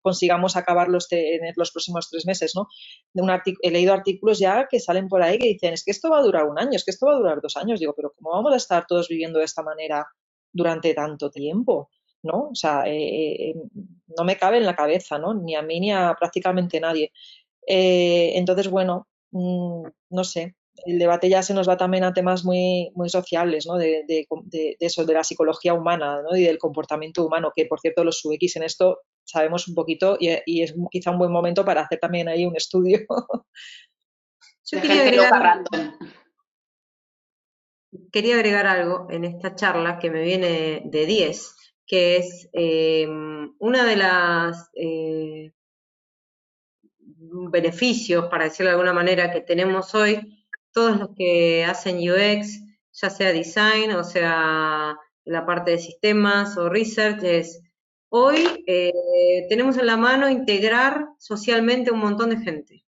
[0.02, 2.68] consigamos acabarlo este, en los próximos tres meses, ¿no?
[3.14, 3.30] Un
[3.62, 6.22] he leído artículos ya que salen por ahí que dicen, es que esto va a
[6.22, 7.80] durar un año, es que esto va a durar dos años.
[7.80, 10.06] Digo, pero ¿cómo vamos a estar todos viviendo de esta manera
[10.52, 11.90] durante tanto tiempo?
[12.22, 12.50] ¿No?
[12.50, 13.54] O sea, eh, eh,
[14.16, 15.34] no me cabe en la cabeza, ¿no?
[15.34, 17.12] Ni a mí ni a prácticamente nadie.
[17.66, 22.90] entonces, bueno, mm, no sé, el debate ya se nos va también a temas muy,
[22.94, 23.76] muy sociales, ¿no?
[23.76, 24.04] De,
[24.80, 26.36] eso, de la psicología humana ¿no?
[26.36, 30.62] y del comportamiento humano, que por cierto los UX en esto sabemos un poquito y,
[30.62, 33.00] es quizá un buen momento para hacer también ahí un estudio.
[34.64, 35.64] Yo quería agregar,
[38.10, 41.56] quería agregar algo en esta charla que me viene de 10,
[41.86, 43.06] que es eh,
[43.58, 45.52] una de las eh,
[47.50, 50.41] beneficios, para decirlo de alguna manera, que tenemos hoy
[50.72, 52.60] todos los que hacen UX,
[52.92, 57.60] ya sea design o sea la parte de sistemas o research, es
[58.08, 62.84] hoy eh, tenemos en la mano integrar socialmente un montón de gente.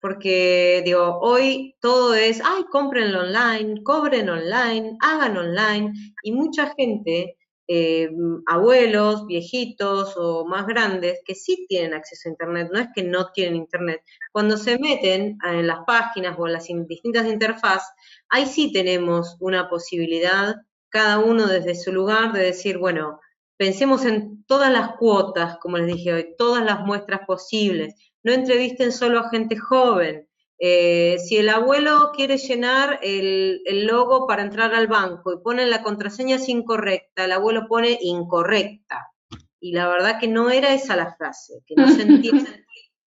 [0.00, 5.92] Porque, digo, hoy todo es, ay, cómprenlo online, cobren online, hagan online,
[6.22, 7.36] y mucha gente
[7.70, 8.08] eh,
[8.46, 13.30] abuelos, viejitos o más grandes que sí tienen acceso a Internet, no es que no
[13.32, 14.02] tienen Internet.
[14.32, 17.88] Cuando se meten en las páginas o en las distintas interfaces,
[18.30, 20.56] ahí sí tenemos una posibilidad,
[20.88, 23.20] cada uno desde su lugar, de decir, bueno,
[23.58, 27.94] pensemos en todas las cuotas, como les dije hoy, todas las muestras posibles.
[28.22, 30.27] No entrevisten solo a gente joven,
[30.60, 35.82] eh, si el abuelo quiere llenar el, logo para entrar al banco y pone la
[35.82, 39.12] contraseña es incorrecta, el abuelo pone incorrecta.
[39.60, 42.64] Y la verdad que no era esa la frase, que no se entiende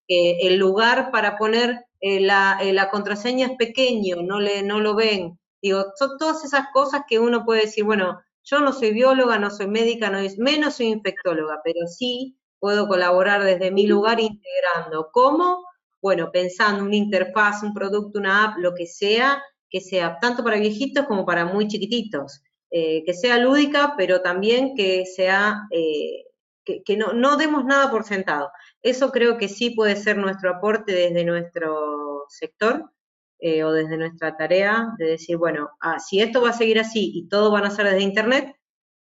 [0.07, 4.79] que el lugar para poner eh, la, eh, la, contraseña es pequeño, no, le, no
[4.79, 5.37] lo ven.
[5.61, 9.49] Digo, son todas esas cosas que uno puede decir, bueno, yo no soy bióloga, no
[9.51, 15.09] soy médica, no es, menos soy infectóloga, pero sí puedo colaborar desde mi lugar integrando.
[15.11, 15.63] ¿Cómo?
[16.01, 20.57] Bueno, pensando una interfaz, un producto, una app, lo que sea, que sea tanto para
[20.57, 22.41] viejitos como para muy chiquititos,
[22.71, 26.25] eh, que sea lúdica, pero también que sea, eh,
[26.63, 28.49] que, no, no, demos nada por sentado.
[28.81, 32.91] Eso creo que sí puede ser nuestro aporte desde nuestro sector
[33.39, 37.11] eh, o desde nuestra tarea de decir, bueno, ah, si esto va a seguir así
[37.13, 38.55] y todo van a ser desde Internet,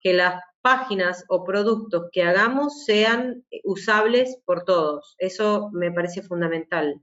[0.00, 5.14] que las páginas o productos que hagamos sean usables por todos.
[5.18, 7.00] Eso me parece fundamental.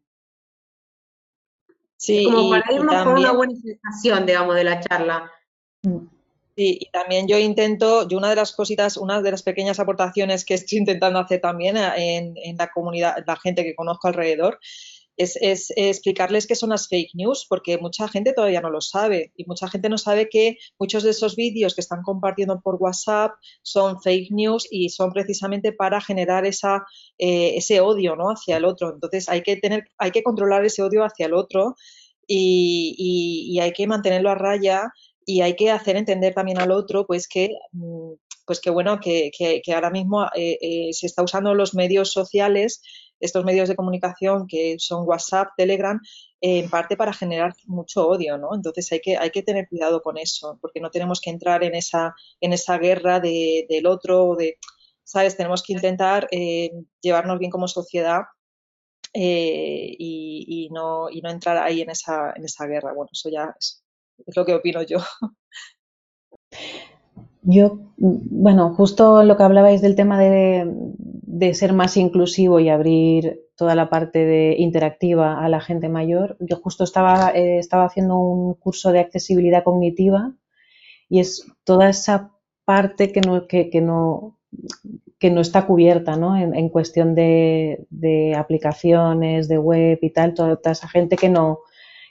[1.98, 5.32] Sí, como para irnos con una buena sensación, digamos, de la charla.
[6.56, 10.46] Sí, y también yo intento, yo una de las cositas, una de las pequeñas aportaciones
[10.46, 14.60] que estoy intentando hacer también en, en la comunidad, la gente que conozco alrededor,
[15.18, 19.46] es, explicarles qué son las fake news, porque mucha gente todavía no lo sabe y
[19.46, 24.02] mucha gente no sabe que muchos de esos vídeos que están compartiendo por WhatsApp son
[24.02, 26.86] fake news y son precisamente para generar esa,
[27.18, 28.30] eh, ese odio ¿no?
[28.30, 28.94] hacia el otro.
[28.94, 31.76] Entonces hay que, tener, hay que controlar ese odio hacia el otro
[32.28, 34.92] y, hay que mantenerlo a raya
[35.26, 38.14] y hay que hacer entender también al otro pues que mm,
[38.46, 39.32] pues que bueno que,
[39.74, 42.82] ahora mismo eh, eh, se está usando los medios sociales
[43.20, 46.00] estos medios de comunicación que son WhatsApp, Telegram,
[46.42, 48.54] en parte para generar mucho odio, ¿no?
[48.54, 51.76] Entonces hay que, hay que tener cuidado con eso, porque no tenemos que entrar en
[51.76, 54.58] esa, en esa guerra del otro, de,
[55.04, 55.38] ¿sabes?
[55.38, 58.24] Tenemos que intentar eh, llevarnos bien como sociedad
[59.14, 62.94] eh, y, no, y no entrar ahí en esa, en esa guerra.
[62.94, 63.84] Bueno, eso ya es,
[64.26, 65.00] es lo que opino yo.
[67.50, 70.70] Yo, bueno, justo lo que hablabais del tema de,
[71.38, 76.36] de ser más inclusivo y abrir toda la parte de interactiva a la gente mayor.
[76.42, 80.34] Yo justo estaba, eh, estaba haciendo un curso de accesibilidad cognitiva
[81.08, 82.34] y es toda esa
[82.66, 84.38] parte que no, que, no,
[85.18, 86.36] que no está cubierta ¿no?
[86.36, 91.60] En, cuestión de, de, aplicaciones, de web y tal, toda, esa gente que no,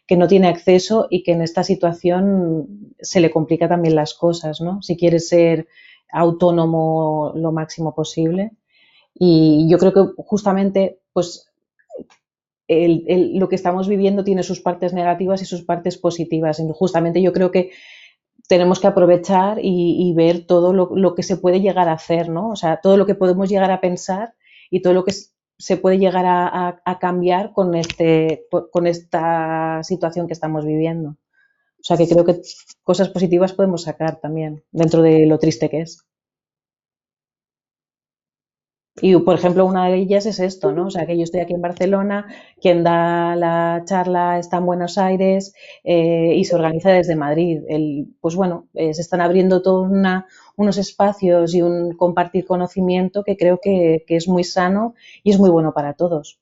[0.06, 4.60] que no tiene acceso y que en esta situación se le complica también las cosas,
[4.60, 4.80] ¿no?
[4.82, 5.66] Si quiere ser
[6.12, 8.52] autónomo lo máximo posible.
[9.14, 11.50] Y yo creo que justamente, pues,
[12.68, 16.60] lo que estamos viviendo tiene sus partes negativas y sus partes positivas.
[16.60, 17.70] Y justamente yo creo que
[18.48, 22.50] tenemos que aprovechar y, ver todo lo, que se puede llegar a hacer, ¿no?
[22.50, 24.34] O sea, todo lo que podemos llegar a pensar
[24.70, 25.12] y todo lo que
[25.58, 31.10] se puede llegar a, cambiar con, este, con esta situación que estamos viviendo.
[31.10, 32.40] O sea, que creo que
[32.82, 36.04] cosas positivas podemos sacar también, dentro de lo triste que es.
[39.00, 40.86] Y, por ejemplo, una de ellas es esto, ¿no?
[40.86, 42.26] O sea, que yo estoy aquí en Barcelona,
[42.60, 47.60] quien da la charla está en Buenos Aires eh, y se organiza desde Madrid.
[47.68, 49.90] El, pues bueno, eh, se están abriendo todos
[50.56, 55.50] unos espacios y un compartir conocimiento que creo que, es muy sano y es muy
[55.50, 56.40] bueno para todos.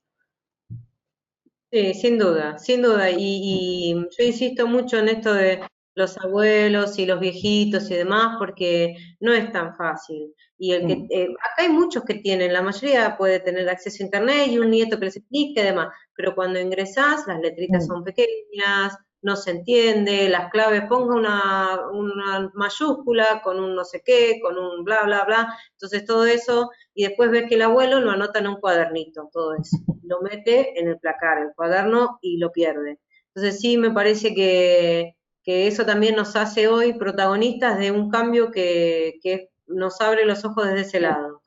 [1.73, 3.11] Sí, sin duda, sin duda.
[3.11, 5.61] y yo insisto mucho en esto de
[5.95, 10.35] los abuelos y los viejitos y demás, porque no es tan fácil.
[10.59, 11.07] Y el que, mm.
[11.11, 14.71] eh, acá hay muchos que tienen, la mayoría puede tener acceso a internet y un
[14.71, 17.87] nieto que les explique y demás, pero cuando ingresás las letritas mm.
[17.87, 24.03] son pequeñas, no se entiende, las claves, ponga una, una, mayúscula con un no sé
[24.05, 28.01] qué, con un bla, bla, bla, entonces todo eso, y después ves que el abuelo
[28.01, 32.37] lo anota en un cuadernito, todo eso, lo mete en el placar, el cuaderno y
[32.37, 33.01] lo pierde.
[33.35, 38.51] Entonces sí, me parece que, que eso también nos hace hoy protagonistas de un cambio
[38.51, 41.43] que, que nos abre los ojos desde ese lado.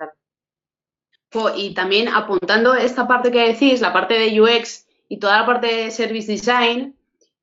[1.56, 5.68] Y también apuntando esta parte que decís, la parte de UX y toda la parte
[5.68, 6.95] de Service Design,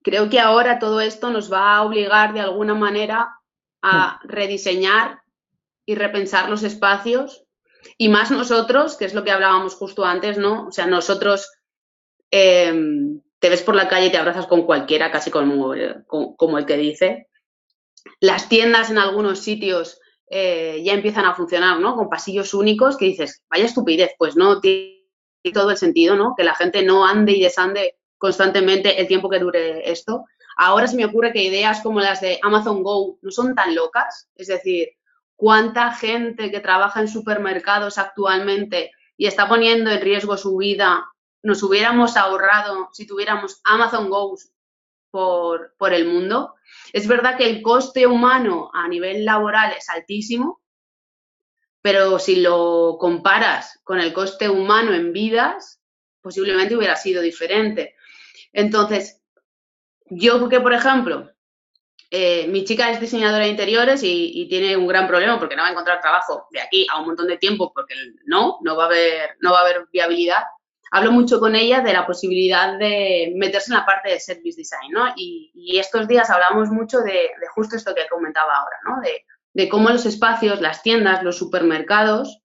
[0.02, 3.40] creo que ahora todo esto nos va a obligar de alguna manera
[3.82, 5.20] a rediseñar
[5.84, 7.44] y repensar los espacios
[7.98, 10.68] y más nosotros, que es lo que hablábamos justo antes, ¿no?
[10.68, 11.50] O sea, nosotros
[12.30, 15.74] em, te ves por la calle y te abrazas con cualquiera, casi como,
[16.08, 17.28] como el que dice.
[18.18, 21.94] Las tiendas en algunos sitios eh, ya empiezan a funcionar, ¿no?
[21.94, 25.04] Con pasillos únicos que dices, vaya estupidez, pues no tiene
[25.52, 26.32] todo el sentido, ¿no?
[26.34, 30.24] Que la gente no ande y desande constantemente el tiempo que dure esto.
[30.56, 34.26] Ahora se me ocurre que ideas como las de Amazon Go no son tan locas,
[34.36, 34.88] es decir,
[35.36, 41.04] cuánta gente que trabaja en supermercados actualmente y está poniendo en riesgo su vida,
[41.44, 44.36] nos hubiéramos ahorrado si tuviéramos Amazon Go
[45.10, 46.54] por, por el mundo.
[46.92, 50.62] Es verdad que el coste humano a nivel laboral es altísimo,
[51.82, 55.80] pero si lo comparas con el coste humano en vidas,
[56.22, 57.94] posiblemente hubiera sido diferente.
[58.52, 59.20] Entonces,
[60.06, 61.30] yo que, por ejemplo,
[62.10, 65.68] eh, mi chica es diseñadora de interiores y, tiene un gran problema porque no va
[65.68, 68.86] a encontrar trabajo de aquí a un montón de tiempo porque no, no va a
[68.86, 70.42] haber, no va a haber viabilidad.
[70.94, 74.92] Hablo mucho con ella de la posibilidad de meterse en la parte de service design,
[74.92, 75.12] ¿no?
[75.16, 79.00] Y, estos días hablamos mucho de, justo esto que comentaba ahora, ¿no?
[79.00, 82.40] De, cómo los espacios, las tiendas, los supermercados,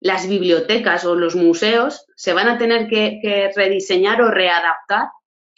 [0.00, 5.08] las bibliotecas o los museos se van a tener que rediseñar o readaptar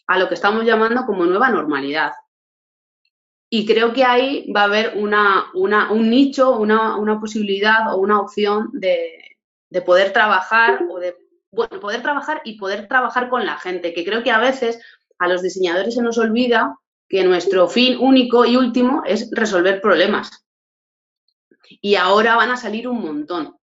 [0.06, 2.12] a lo que estamos llamando como nueva normalidad.
[3.50, 8.70] Y creo que ahí va a haber una, un nicho, una, posibilidad o una opción
[8.72, 9.38] de,
[9.86, 11.16] poder trabajar o de
[11.50, 14.78] bueno, poder trabajar y poder trabajar con la gente, que creo que a veces
[15.18, 16.76] a los diseñadores se nos olvida
[17.08, 20.44] que nuestro fin único y último es resolver problemas.
[21.80, 23.56] Y ahora van a salir un montón.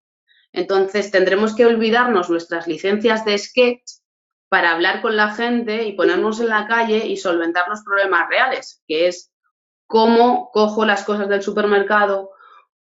[0.51, 3.83] Entonces tendremos que olvidarnos nuestras licencias de sketch
[4.49, 8.81] para hablar con la gente y ponernos en la calle y solventar los problemas reales,
[8.87, 9.31] que es
[9.85, 12.31] cómo cojo las cosas del supermercado,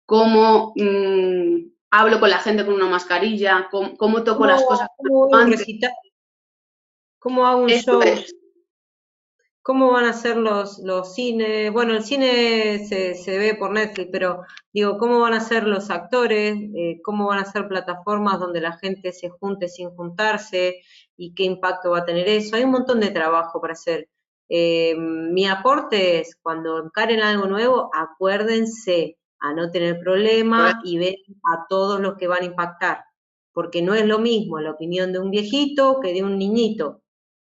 [0.06, 4.88] cómo mm, hablo con la gente con una mascarilla, cómo, toco las cosas.
[4.98, 5.30] ¿Cómo,
[7.20, 8.02] ¿Cómo hago un show?
[9.62, 11.72] ¿Cómo van a ser los, los cines?
[11.72, 14.42] Bueno, el cine se, se, ve por Netflix, pero
[14.74, 16.58] digo, ¿cómo van a ser los actores?
[16.76, 20.82] Eh, ¿Cómo van a ser plataformas donde la gente se junte sin juntarse?
[21.16, 22.56] ¿Y qué impacto va a tener eso?
[22.56, 24.10] Hay un montón de trabajo para hacer.
[24.50, 31.18] Eh, mi aporte es, cuando encaren algo nuevo, acuérdense a no tener problema y ver
[31.44, 33.04] a todos los que van a impactar,
[33.54, 37.04] porque no es lo mismo la opinión de un viejito que de un niñito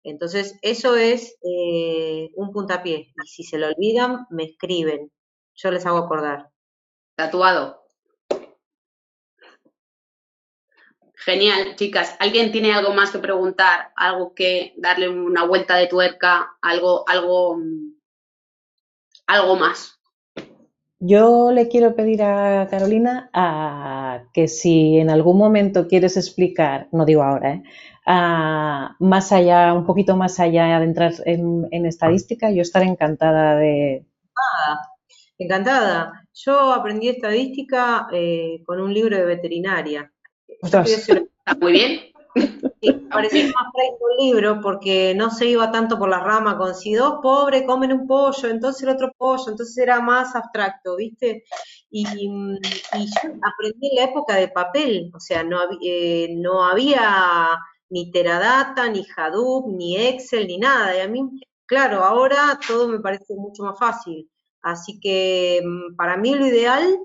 [0.04, 3.12] entonces, eso es eh, un puntapié.
[3.22, 5.12] Y si se lo olvidan, me escriben.
[5.54, 6.50] Yo les hago acordar.
[7.14, 7.82] Tatuado.
[11.14, 12.16] Genial, chicas.
[12.18, 13.92] ¿Alguien tiene algo más que preguntar?
[13.94, 16.56] ¿Algo que darle una vuelta de tuerca?
[16.60, 17.58] ¿Algo, algo,
[19.28, 20.01] algo más?
[21.04, 27.04] Yo le quiero pedir a Carolina a que si en algún momento quieres explicar, no
[27.04, 27.62] digo ahora, ¿eh?
[29.00, 34.06] más allá, un poquito más allá de entrar en, estadística, yo estaré encantada de...
[34.36, 34.78] Ah,
[35.38, 36.24] encantada.
[36.34, 40.12] Yo aprendí estadística eh, con un libro de veterinaria.
[41.60, 42.62] Muy bien.
[43.10, 46.94] Parecía más fresco el libro porque no se iba tanto por la rama con si
[46.94, 51.44] dos pobres comen un pollo, entonces el otro pollo, entonces era más abstracto, ¿viste?
[51.90, 57.58] Y, yo aprendí en la época de papel, o sea, no, eh, no había
[57.90, 60.96] ni Teradata, ni Hadoop, ni Excel, ni nada.
[60.96, 61.20] Y a mí,
[61.66, 64.28] claro, ahora todo me parece mucho más fácil.
[64.62, 66.98] Así que mm, para mí lo ideal,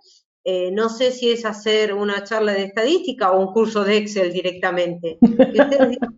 [0.49, 4.31] eh, no sé si es hacer una charla de estadística o un curso de Excel
[4.31, 5.17] directamente.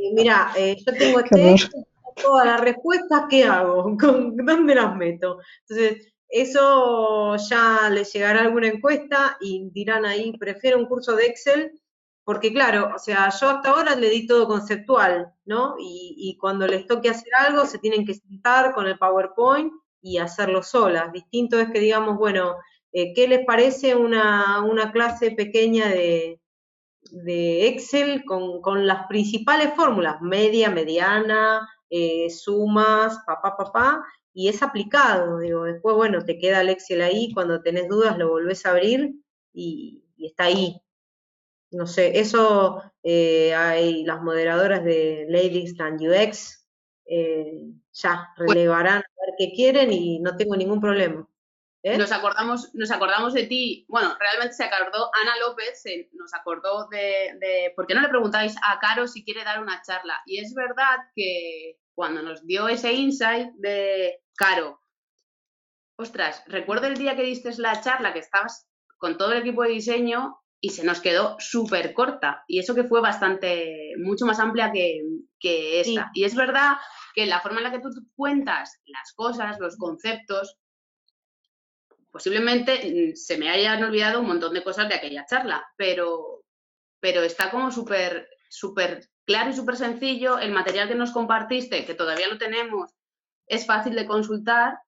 [0.00, 1.56] Eh, mira, eh, yo tengo este
[2.22, 3.96] todas las respuestas, ¿qué hago?
[3.98, 5.40] ¿Dónde las meto?
[5.62, 11.72] Entonces, eso ya les llegará alguna encuesta y dirán ahí, prefiero un curso de Excel
[12.22, 15.74] porque claro, o sea, yo hasta ahora le di todo conceptual, ¿no?
[15.80, 20.62] Y, cuando les toque hacer algo, se tienen que sentar con el PowerPoint y hacerlo
[20.62, 21.12] solas.
[21.12, 22.56] Distinto es que digamos, bueno,
[22.92, 26.40] eh, ¿qué les parece una, clase pequeña de,
[27.68, 30.20] Excel con, las principales fórmulas?
[30.20, 36.70] Media, mediana, eh, sumas, papá, papá, y es aplicado, digo, después, bueno, te queda el
[36.70, 39.14] Excel ahí, cuando tenés dudas lo volvés a abrir
[39.52, 40.80] y está ahí,
[41.70, 46.66] no sé, eso eh, hay las moderadoras de Ladies and UX,
[47.92, 51.27] ya relevarán a ver qué quieren y no tengo ningún problema.
[51.92, 51.98] ¿Eh?
[51.98, 55.82] Nos, acordamos, nos acordamos de ti, bueno, realmente se acordó Ana López,
[56.12, 59.82] nos acordó de, de, ¿por qué no le preguntáis a Caro si quiere dar una
[59.82, 60.20] charla?
[60.26, 64.80] Y es verdad que cuando nos dio ese insight de Caro,
[65.96, 68.68] ostras, recuerdo el día que diste la charla que estabas
[68.98, 72.44] con todo el equipo de diseño y se nos quedó súper corta.
[72.48, 75.02] Y eso que fue bastante, mucho más amplia que,
[75.38, 76.10] que esta.
[76.14, 76.76] Y es verdad
[77.14, 80.56] que la forma en la que tú cuentas las cosas, los conceptos,
[82.18, 86.42] posiblemente mm, se me hayan olvidado un montón de cosas de aquella charla, pero,
[87.00, 90.40] pero está como súper súper claro y súper sencillo.
[90.40, 92.90] El material que nos compartiste, que todavía lo tenemos,
[93.46, 94.80] es fácil de consultar.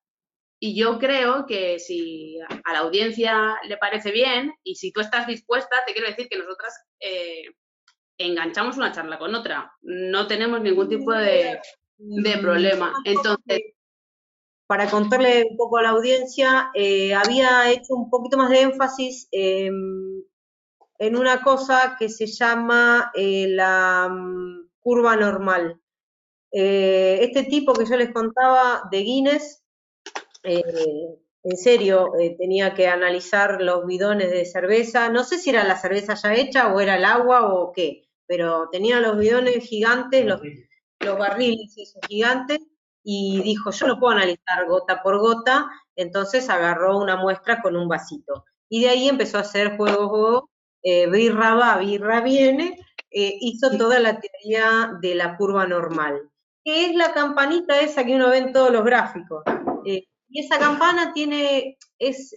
[0.58, 5.28] Y yo creo que si a la audiencia le parece bien y si tú estás
[5.28, 7.44] dispuesta, te quiero decir que nosotras eh,
[8.18, 9.72] enganchamos una charla con otra.
[9.82, 11.60] No tenemos ningún tipo de,
[11.96, 12.92] de problema.
[13.04, 13.60] Entonces,
[14.70, 19.26] para contarle un poco a la audiencia, eh, había hecho un poquito más de énfasis
[19.32, 20.22] en
[21.00, 25.80] una cosa que se llama eh, la mm, curva normal.
[26.52, 29.60] Eh, este tipo que yo les contaba de Guinness,
[30.44, 36.14] en serio, tenía que analizar los bidones de cerveza, no sé si era la cerveza
[36.14, 40.40] ya hecha o era el agua o qué, pero tenía los bidones gigantes, los,
[41.00, 41.74] los barriles.
[42.08, 42.60] gigantes,
[43.02, 47.88] y dijo, yo no puedo analizar gota por gota, entonces agarró una muestra con un
[47.88, 48.44] vasito.
[48.68, 50.50] Y de ahí empezó a hacer juego, juego,
[50.82, 52.78] eh, birra va, birra viene,
[53.10, 56.30] eh, hizo toda la teoría de la curva normal,
[56.64, 59.42] que es la campanita esa que uno ve en todos los gráficos.
[59.84, 62.32] Eh, y esa campana tiene, es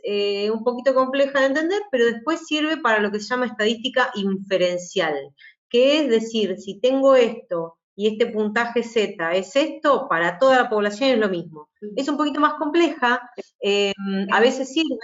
[0.52, 5.14] un poquito compleja de entender, pero después sirve para lo que se llama estadística inferencial,
[5.70, 10.70] que es decir, si tengo esto y este puntaje Z es esto, para toda la
[10.70, 11.70] población es lo mismo.
[11.96, 13.22] Es un poquito más compleja,
[13.60, 13.94] em,
[14.32, 14.98] a veces sirve,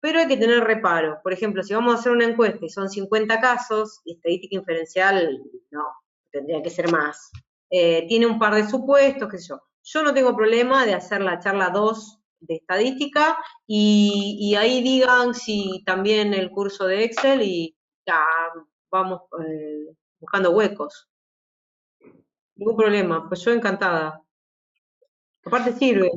[0.00, 1.20] pero hay que tener reparo.
[1.22, 5.42] Por ejemplo, si vamos a hacer una encuesta y son 50 casos, y estadística inferencial,
[5.70, 5.84] no,
[6.30, 7.30] tendría que ser más.
[7.70, 9.60] Eh, tiene un par de supuestos, qué sé yo.
[9.84, 15.82] Yo no tengo problema de hacer la charla 2 de estadística y, ahí digan si
[15.86, 17.76] también el curso de Excel y
[18.06, 18.24] ya
[18.90, 21.08] vamos eh, buscando huecos.
[22.56, 24.22] Ningún problema, pues yo encantada.
[25.44, 26.10] Aparte sirve.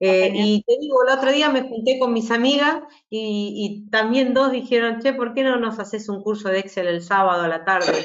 [0.00, 4.52] Eh, y te digo, el otro día me junté con mis amigas y, también dos
[4.52, 7.64] dijeron, che, ¿por qué no nos haces un curso de Excel el sábado a la
[7.64, 8.04] tarde?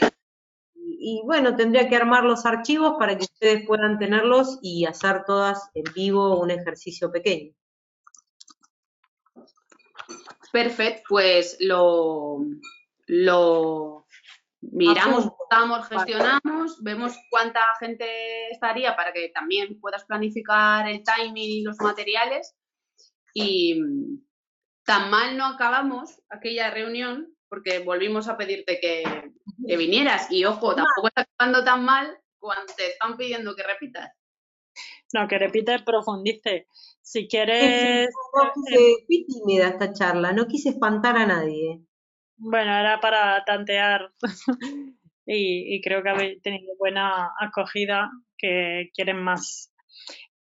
[0.76, 5.70] Y, bueno, tendría que armar los archivos para que ustedes puedan tenerlos y hacer todas
[5.76, 7.54] en vivo un ejercicio pequeño.
[10.52, 12.46] Perfecto, pues lo,
[13.08, 14.03] lo,
[14.72, 18.06] Miramos, votamos, gestionamos, vemos cuánta gente
[18.52, 22.56] estaría para que también puedas planificar el timing y los materiales.
[23.34, 23.82] Y
[24.86, 29.04] tan mal no acabamos aquella reunión porque volvimos a pedirte que,
[29.78, 30.32] vinieras.
[30.32, 34.12] Y ojo, tampoco está acabando tan mal cuando te están pidiendo que repitas.
[35.14, 36.68] No, que repita y profundice.
[37.02, 38.10] Si quieres.
[38.34, 41.82] No quise, tímida esta charla, no quise espantar a nadie.
[42.46, 44.12] Bueno, era para tantear
[45.26, 49.74] y, creo que habéis tenido buena acogida, que quieren más.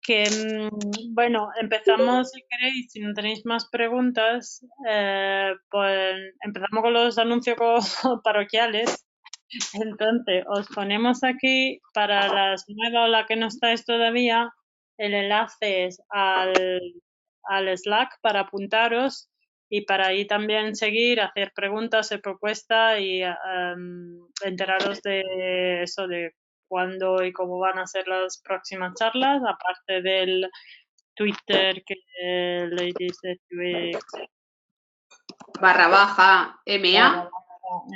[0.00, 6.92] Que, mm, bueno, empezamos si queréis, si no tenéis más preguntas, eh, pues empezamos con
[6.92, 7.56] los anuncios
[8.24, 9.04] parroquiales.
[9.74, 14.52] Entonces, os ponemos aquí para las nuevas o la que no estáis todavía,
[14.98, 16.80] el enlace al,
[17.44, 19.28] al Slack para apuntaros
[19.70, 26.32] y para ahí también seguir, hacer preguntas, hacer propuestas y em, enteraros de eso, de
[26.68, 30.48] cuándo y cómo van a ser las próximas charlas, aparte del
[31.14, 31.96] Twitter que
[32.70, 33.98] Ladies de
[35.60, 37.30] barra baja MA.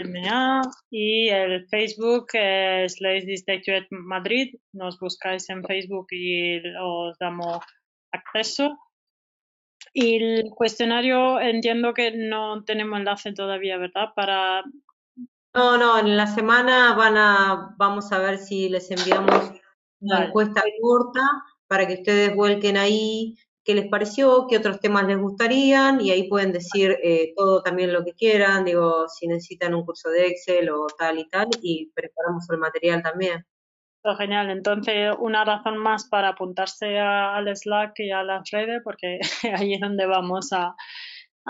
[0.05, 4.55] MA y el Facebook es Ladies de Madrid.
[4.73, 7.61] Nos buscáis en Facebook y os damos
[8.13, 8.77] acceso.
[9.93, 14.09] Y el cuestionario entiendo que no tenemos enlace todavía, ¿verdad?
[14.15, 14.63] Para
[15.55, 19.53] no, no, en la semana van a, vamos a ver si les enviamos
[20.01, 21.21] una encuesta corta
[21.67, 26.27] para que ustedes vuelquen ahí qué les pareció, qué otros temas les gustarían y ahí
[26.29, 30.71] pueden decir eh, todo también lo que quieran, digo, si necesitan un curso de Excel
[30.71, 33.47] o tal y tal y preparamos el material también
[34.19, 34.51] genial.
[34.51, 39.19] Entonces, una razón más para apuntarse al Slack y a las redes, porque
[39.57, 40.75] ahí es donde vamos a,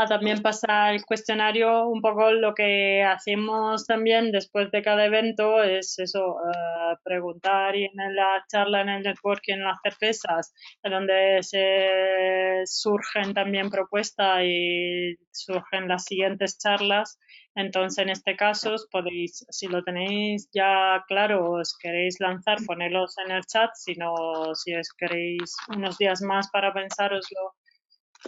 [0.09, 1.89] también pasar el cuestionario.
[1.89, 7.85] Un poco lo que hacemos también después de cada evento es eso, eh, preguntar y
[7.85, 14.43] en la charla, en el networking, en las cervezas, en donde se surgen también propuestas
[14.45, 17.19] y surgen las siguientes charlas
[17.55, 23.33] entonces, en este caso, podéis, si lo tenéis ya claro, os queréis lanzar, ponerlos en
[23.33, 27.55] el chat, si no, si os queréis unos días más para pensároslo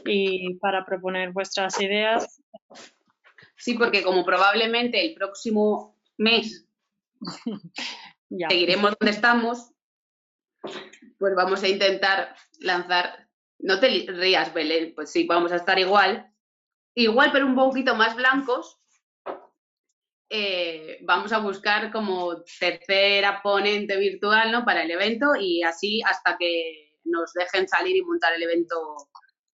[0.04, 2.42] y para proponer vuestras ideas.
[3.56, 6.66] Sí, porque como probablemente el próximo mes
[8.28, 9.70] seguiremos donde estamos,
[11.18, 13.28] pues vamos a intentar lanzar
[13.58, 16.30] No te rías, Belén, pues sí, vamos a estar igual.
[16.94, 18.78] Igual, pero un poquito más blancos.
[20.36, 24.64] Eh, vamos a buscar como tercera ponente virtual ¿no?
[24.64, 28.96] para el evento y así hasta que nos dejen salir y montar el evento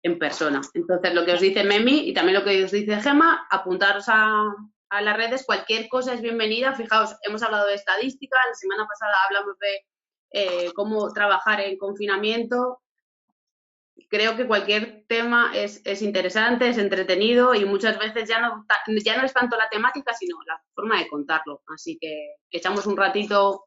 [0.02, 0.62] en persona.
[0.74, 4.52] Entonces, lo que os dice Memi y también lo que os dice Gema, apuntaros a,
[5.01, 6.74] las redes, cualquier cosa es bienvenida.
[6.74, 9.80] Fijaos, hemos hablado de estadística, la semana pasada hablamos de
[10.32, 12.80] eh, cómo trabajar en confinamiento.
[14.09, 18.66] Creo que cualquier tema es, interesante, es entretenido y muchas veces ya no,
[19.05, 21.62] ya no es tanto la temática, sino la forma de contarlo.
[21.73, 23.66] Así que echamos un ratito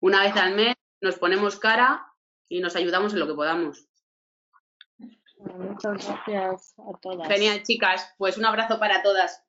[0.00, 2.06] una vez al mes, nos ponemos cara
[2.48, 3.88] y nos ayudamos en lo que podamos.
[5.38, 7.28] Muchas gracias a todas.
[7.28, 8.14] Genial, chicas.
[8.18, 9.44] Pues un abrazo para todas.